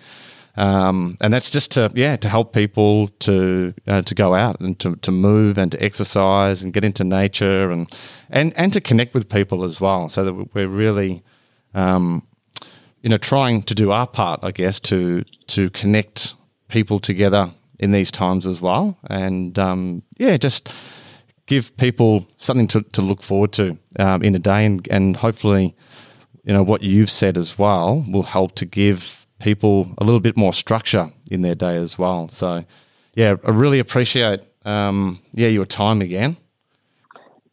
Um, 0.57 1.17
and 1.21 1.33
that's 1.33 1.49
just 1.49 1.71
to 1.71 1.91
yeah 1.95 2.15
to 2.17 2.27
help 2.27 2.53
people 2.53 3.07
to 3.19 3.73
uh, 3.87 4.01
to 4.01 4.15
go 4.15 4.33
out 4.33 4.59
and 4.59 4.77
to, 4.79 4.95
to 4.97 5.11
move 5.11 5.57
and 5.57 5.71
to 5.71 5.81
exercise 5.81 6.63
and 6.63 6.73
get 6.73 6.83
into 6.83 7.03
nature 7.03 7.71
and 7.71 7.89
and 8.29 8.53
and 8.57 8.73
to 8.73 8.81
connect 8.81 9.13
with 9.13 9.29
people 9.29 9.63
as 9.63 9.79
well 9.79 10.09
so 10.09 10.25
that 10.25 10.53
we're 10.53 10.67
really 10.67 11.23
um, 11.75 12.23
you 13.01 13.09
know 13.09 13.17
trying 13.17 13.61
to 13.63 13.75
do 13.75 13.91
our 13.91 14.07
part 14.07 14.41
I 14.43 14.51
guess 14.51 14.79
to 14.81 15.23
to 15.47 15.69
connect 15.69 16.35
people 16.67 16.99
together 16.99 17.51
in 17.79 17.91
these 17.91 18.11
times 18.11 18.45
as 18.45 18.61
well. 18.61 18.97
And 19.09 19.57
um, 19.57 20.03
yeah, 20.17 20.37
just 20.37 20.69
give 21.45 21.75
people 21.77 22.27
something 22.37 22.67
to, 22.67 22.81
to 22.81 23.01
look 23.01 23.23
forward 23.23 23.51
to 23.53 23.77
um, 23.97 24.21
in 24.21 24.35
a 24.35 24.39
day, 24.39 24.65
and, 24.65 24.87
and 24.91 25.17
hopefully, 25.17 25.75
you 26.49 26.55
know, 26.55 26.63
what 26.63 26.81
you've 26.81 27.11
said 27.11 27.37
as 27.37 27.59
well 27.59 28.03
will 28.09 28.23
help 28.23 28.55
to 28.55 28.65
give 28.65 29.27
people 29.37 29.93
a 29.99 30.03
little 30.03 30.19
bit 30.19 30.35
more 30.35 30.51
structure 30.51 31.11
in 31.29 31.43
their 31.43 31.53
day 31.53 31.75
as 31.75 31.99
well. 31.99 32.27
So, 32.29 32.65
yeah, 33.13 33.35
I 33.45 33.51
really 33.51 33.77
appreciate 33.77 34.41
um, 34.65 35.19
yeah 35.31 35.47
your 35.49 35.67
time 35.67 36.01
again. 36.01 36.37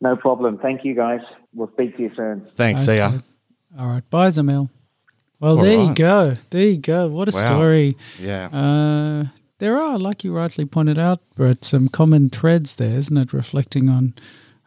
No 0.00 0.16
problem. 0.16 0.56
Thank 0.56 0.82
you, 0.86 0.94
guys. 0.94 1.20
We'll 1.52 1.70
speak 1.72 1.98
to 1.98 2.04
you 2.04 2.12
soon. 2.16 2.46
Thanks. 2.46 2.86
See 2.86 2.96
ya. 2.96 3.12
All 3.78 3.86
right. 3.88 4.08
Bye, 4.08 4.28
Zamil. 4.28 4.70
Well, 5.40 5.58
All 5.58 5.62
there 5.62 5.78
you 5.78 5.94
go. 5.94 6.36
There 6.48 6.66
you 6.66 6.78
go. 6.78 7.08
What 7.08 7.28
a 7.28 7.36
Wow. 7.36 7.44
story. 7.44 7.98
Yeah. 8.18 8.46
Uh, 8.46 9.26
there 9.58 9.76
are, 9.76 9.98
like 9.98 10.24
you 10.24 10.34
rightly 10.34 10.64
pointed 10.64 10.98
out, 10.98 11.20
Brett, 11.34 11.66
some 11.66 11.88
common 11.90 12.30
threads 12.30 12.76
there, 12.76 12.96
isn't 12.96 13.16
it? 13.18 13.34
Reflecting 13.34 13.90
on 13.90 14.14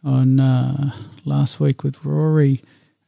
on 0.04 0.40
uh, 0.40 0.92
last 1.26 1.60
week 1.60 1.84
with 1.84 2.06
Rory, 2.06 2.62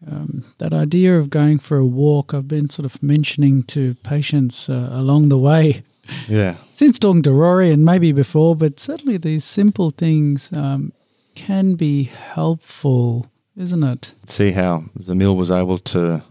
um, 0.09 0.43
that 0.57 0.73
idea 0.73 1.17
of 1.17 1.29
going 1.29 1.59
for 1.59 1.77
a 1.77 1.85
walk. 1.85 2.33
I've 2.33 2.47
been 2.47 2.69
sort 2.69 2.85
of 2.85 3.01
mentioning 3.03 3.63
to 3.63 3.95
patients 3.95 4.69
uh, 4.69 4.89
along 4.91 5.29
the 5.29 5.37
way 5.37 5.83
yeah. 6.27 6.55
since 6.73 6.97
talking 6.99 7.21
to 7.23 7.31
Rory 7.31 7.71
and 7.71 7.85
maybe 7.85 8.11
before, 8.11 8.55
but 8.55 8.79
certainly 8.79 9.17
these 9.17 9.43
simple 9.43 9.91
things 9.91 10.51
um, 10.53 10.93
can 11.35 11.75
be 11.75 12.03
helpful, 12.03 13.27
isn't 13.55 13.83
it? 13.83 14.15
see 14.27 14.51
how 14.51 14.85
Zamil 14.97 15.35
was 15.35 15.51
able 15.51 15.77
to 15.77 16.23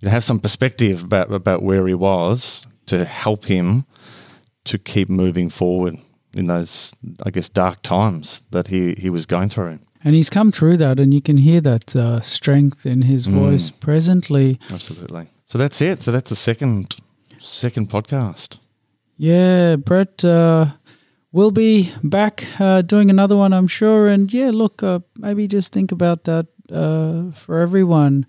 you 0.00 0.06
know, 0.06 0.10
have 0.10 0.24
some 0.24 0.40
perspective 0.40 1.02
about 1.02 1.32
about 1.32 1.62
where 1.62 1.86
he 1.86 1.94
was 1.94 2.66
to 2.86 3.04
help 3.04 3.46
him 3.46 3.84
to 4.64 4.78
keep 4.78 5.08
moving 5.08 5.48
forward 5.48 5.98
in 6.32 6.46
those, 6.46 6.92
I 7.22 7.30
guess, 7.30 7.48
dark 7.48 7.82
times 7.82 8.42
that 8.50 8.68
he, 8.68 8.94
he 8.94 9.08
was 9.08 9.24
going 9.26 9.48
through. 9.48 9.78
And 10.06 10.14
he's 10.14 10.30
come 10.30 10.52
through 10.52 10.76
that, 10.76 11.00
and 11.00 11.12
you 11.12 11.20
can 11.20 11.36
hear 11.38 11.60
that 11.62 11.96
uh, 11.96 12.20
strength 12.20 12.86
in 12.86 13.02
his 13.02 13.26
Mm. 13.26 13.32
voice 13.32 13.70
presently. 13.70 14.56
Absolutely. 14.70 15.26
So 15.46 15.58
that's 15.58 15.82
it. 15.82 16.00
So 16.02 16.12
that's 16.12 16.30
the 16.30 16.36
second 16.36 16.94
second 17.38 17.90
podcast. 17.90 18.58
Yeah, 19.18 19.74
Brett, 19.76 20.24
uh, 20.24 20.66
we'll 21.32 21.50
be 21.50 21.90
back 22.04 22.46
uh, 22.60 22.82
doing 22.82 23.10
another 23.10 23.36
one, 23.36 23.52
I'm 23.52 23.66
sure. 23.66 24.06
And 24.06 24.32
yeah, 24.32 24.50
look, 24.52 24.80
uh, 24.82 25.00
maybe 25.18 25.48
just 25.48 25.72
think 25.72 25.90
about 25.90 26.22
that 26.24 26.46
uh, 26.72 27.32
for 27.32 27.58
everyone. 27.58 28.26